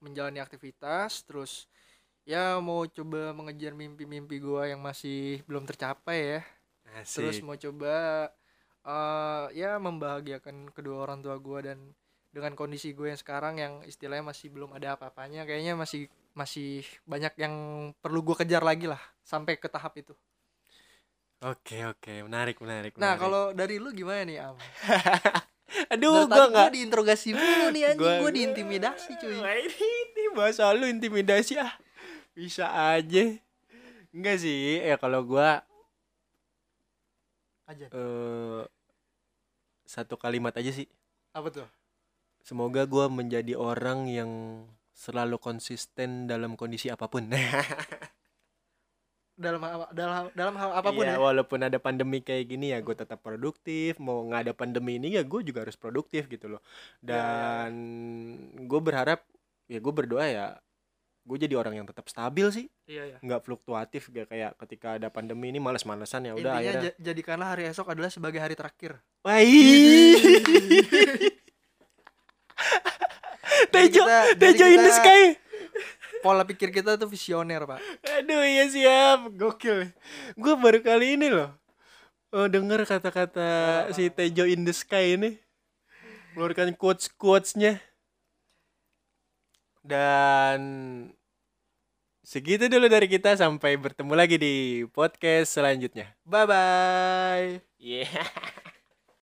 menjalani 0.01 0.41
aktivitas 0.41 1.23
terus 1.23 1.69
ya 2.25 2.57
mau 2.57 2.83
coba 2.89 3.31
mengejar 3.38 3.77
mimpi-mimpi 3.77 4.41
gue 4.41 4.73
yang 4.73 4.81
masih 4.81 5.45
belum 5.45 5.63
tercapai 5.69 6.41
ya. 6.41 6.41
Terus 7.05 7.39
asik. 7.39 7.45
mau 7.45 7.55
coba 7.55 7.95
eh 8.85 9.45
ya 9.57 9.81
membahagiakan 9.81 10.69
kedua 10.69 11.09
orang 11.09 11.25
tua 11.25 11.38
gue 11.41 11.59
dan 11.65 11.79
dengan 12.36 12.52
kondisi 12.52 12.91
gue 12.91 13.08
yang 13.08 13.15
sekarang 13.15 13.56
yang 13.63 13.74
istilahnya 13.88 14.28
masih 14.28 14.52
belum 14.52 14.76
ada 14.76 15.00
apa-apanya 15.00 15.48
kayaknya 15.48 15.80
masih 15.80 16.12
masih 16.36 16.84
banyak 17.08 17.32
yang 17.39 17.56
perlu 18.04 18.19
gue 18.28 18.36
kejar 18.43 18.60
lagi 18.60 18.91
lah 18.91 19.00
sampai 19.24 19.56
ke 19.56 19.71
tahap 19.71 19.95
itu. 19.95 20.12
Oke 21.39 21.88
oke. 21.88 22.28
Menarik 22.28 22.60
menarik 22.60 23.00
nah 23.00 23.15
kalau 23.15 23.56
dari 23.56 23.80
lu 23.80 23.95
gimana 23.95 24.28
nih 24.28 24.43
am? 24.43 24.60
Aduh 25.95 26.28
tadi 26.28 26.52
nggak 26.52 26.52
gue 26.52 26.76
diinterogasi 26.76 27.30
mulu 27.32 27.71
nih 27.71 27.95
anjing. 27.95 28.19
Gue 28.19 28.32
diintimidasi 28.36 29.12
cuy. 29.15 29.39
Ini, 29.39 29.88
ini 30.12 30.24
bahasa 30.36 30.76
lu 30.76 30.91
intimidasi 30.91 31.56
ah. 31.56 31.71
Bisa 32.36 32.67
aja. 32.67 33.32
Enggak 34.12 34.43
sih. 34.43 34.84
Ya 34.84 35.00
kalau 35.00 35.24
gua 35.24 35.63
aja. 37.63 37.88
eh 37.88 38.62
satu 39.88 40.19
kalimat 40.19 40.52
aja 40.52 40.76
sih. 40.76 40.91
Apa 41.32 41.48
tuh 41.48 41.67
Semoga 42.45 42.86
gua 42.86 43.10
menjadi 43.10 43.58
orang 43.58 44.05
yang 44.05 44.31
selalu 44.93 45.41
konsisten 45.41 46.29
dalam 46.29 46.53
kondisi 46.53 46.88
apa 46.88 47.10
pun. 47.10 47.25
dalam 49.36 49.60
hal- 49.60 49.91
dalam 49.91 50.31
dalam 50.31 50.55
hal 50.55 50.71
apa 50.79 50.95
pun 50.95 51.03
Iya, 51.03 51.12
ya 51.12 51.17
walaupun 51.19 51.60
ada 51.60 51.75
pandemi 51.75 52.23
kayak 52.23 52.47
gini 52.47 52.71
ya 52.71 52.79
gue 52.79 52.95
tetap 52.95 53.19
produktif. 53.19 53.99
Mau 53.99 54.23
nggak 54.23 54.41
ada 54.45 54.53
pandemi 54.53 54.95
ini 54.95 55.12
ya 55.12 55.25
gue 55.25 55.41
juga 55.41 55.65
harus 55.65 55.75
produktif 55.75 56.29
gitu 56.29 56.47
loh. 56.47 56.62
Iya, 57.03 57.03
Dan 57.03 57.71
gue 58.63 58.79
berharap 58.79 59.25
ya 59.65 59.81
gue 59.81 59.91
berdoa 59.91 60.23
ya 60.23 60.47
gue 61.25 61.38
jadi 61.41 61.58
orang 61.58 61.73
yang 61.73 61.89
tetap 61.89 62.05
stabil 62.05 62.45
sih, 62.53 62.65
iya 62.86 63.01
iya 63.10 63.17
nggak 63.17 63.41
fluktuatif 63.41 64.13
gak 64.13 64.29
kayak 64.29 64.53
ketika 64.62 65.01
ada 65.01 65.10
pandemi 65.10 65.49
ini 65.49 65.58
males-malesan 65.58 66.21
ya 66.21 66.38
udah 66.38 66.39
intinya 66.53 66.62
akhirnya. 66.62 66.81
ja- 66.86 66.97
jadikanlah 67.01 67.47
hari 67.49 67.63
esok 67.65 67.89
adalah 67.89 68.13
sebagai 68.13 68.38
hari 68.38 68.53
terakhir 68.53 69.01
Wah, 69.25 69.41
Tejo, 73.73 74.01
kita- 74.04 74.36
Tejo 74.36 74.65
in 74.67 74.82
the 74.82 74.91
sky. 74.91 75.23
pola 76.19 76.41
pikir 76.41 76.73
kita 76.73 76.97
tuh 76.97 77.06
visioner 77.06 77.62
pak 77.63 77.78
Aduh 78.17 78.41
iya 78.41 78.65
siap, 78.65 79.30
gokil. 79.38 79.93
Gue 80.34 80.54
baru 80.58 80.82
kali 80.82 81.13
ini 81.15 81.30
loh 81.30 81.54
oh, 82.34 82.49
denger 82.49 82.84
kata-kata 82.84 83.47
si 83.93 84.10
Tejo 84.10 84.43
in 84.43 84.65
the 84.65 84.73
sky 84.73 85.15
ini 85.15 85.38
keluarkan 86.34 86.75
quotes 86.75 87.08
quotesnya 87.08 87.80
dan 89.86 90.60
segitu 92.25 92.65
dulu 92.67 92.89
dari 92.89 93.06
kita 93.06 93.38
sampai 93.38 93.78
bertemu 93.78 94.13
lagi 94.17 94.36
di 94.36 94.56
podcast 94.89 95.56
selanjutnya. 95.56 96.12
bye 96.25 96.43
bye 96.43 97.62
Yeah. 97.78 98.10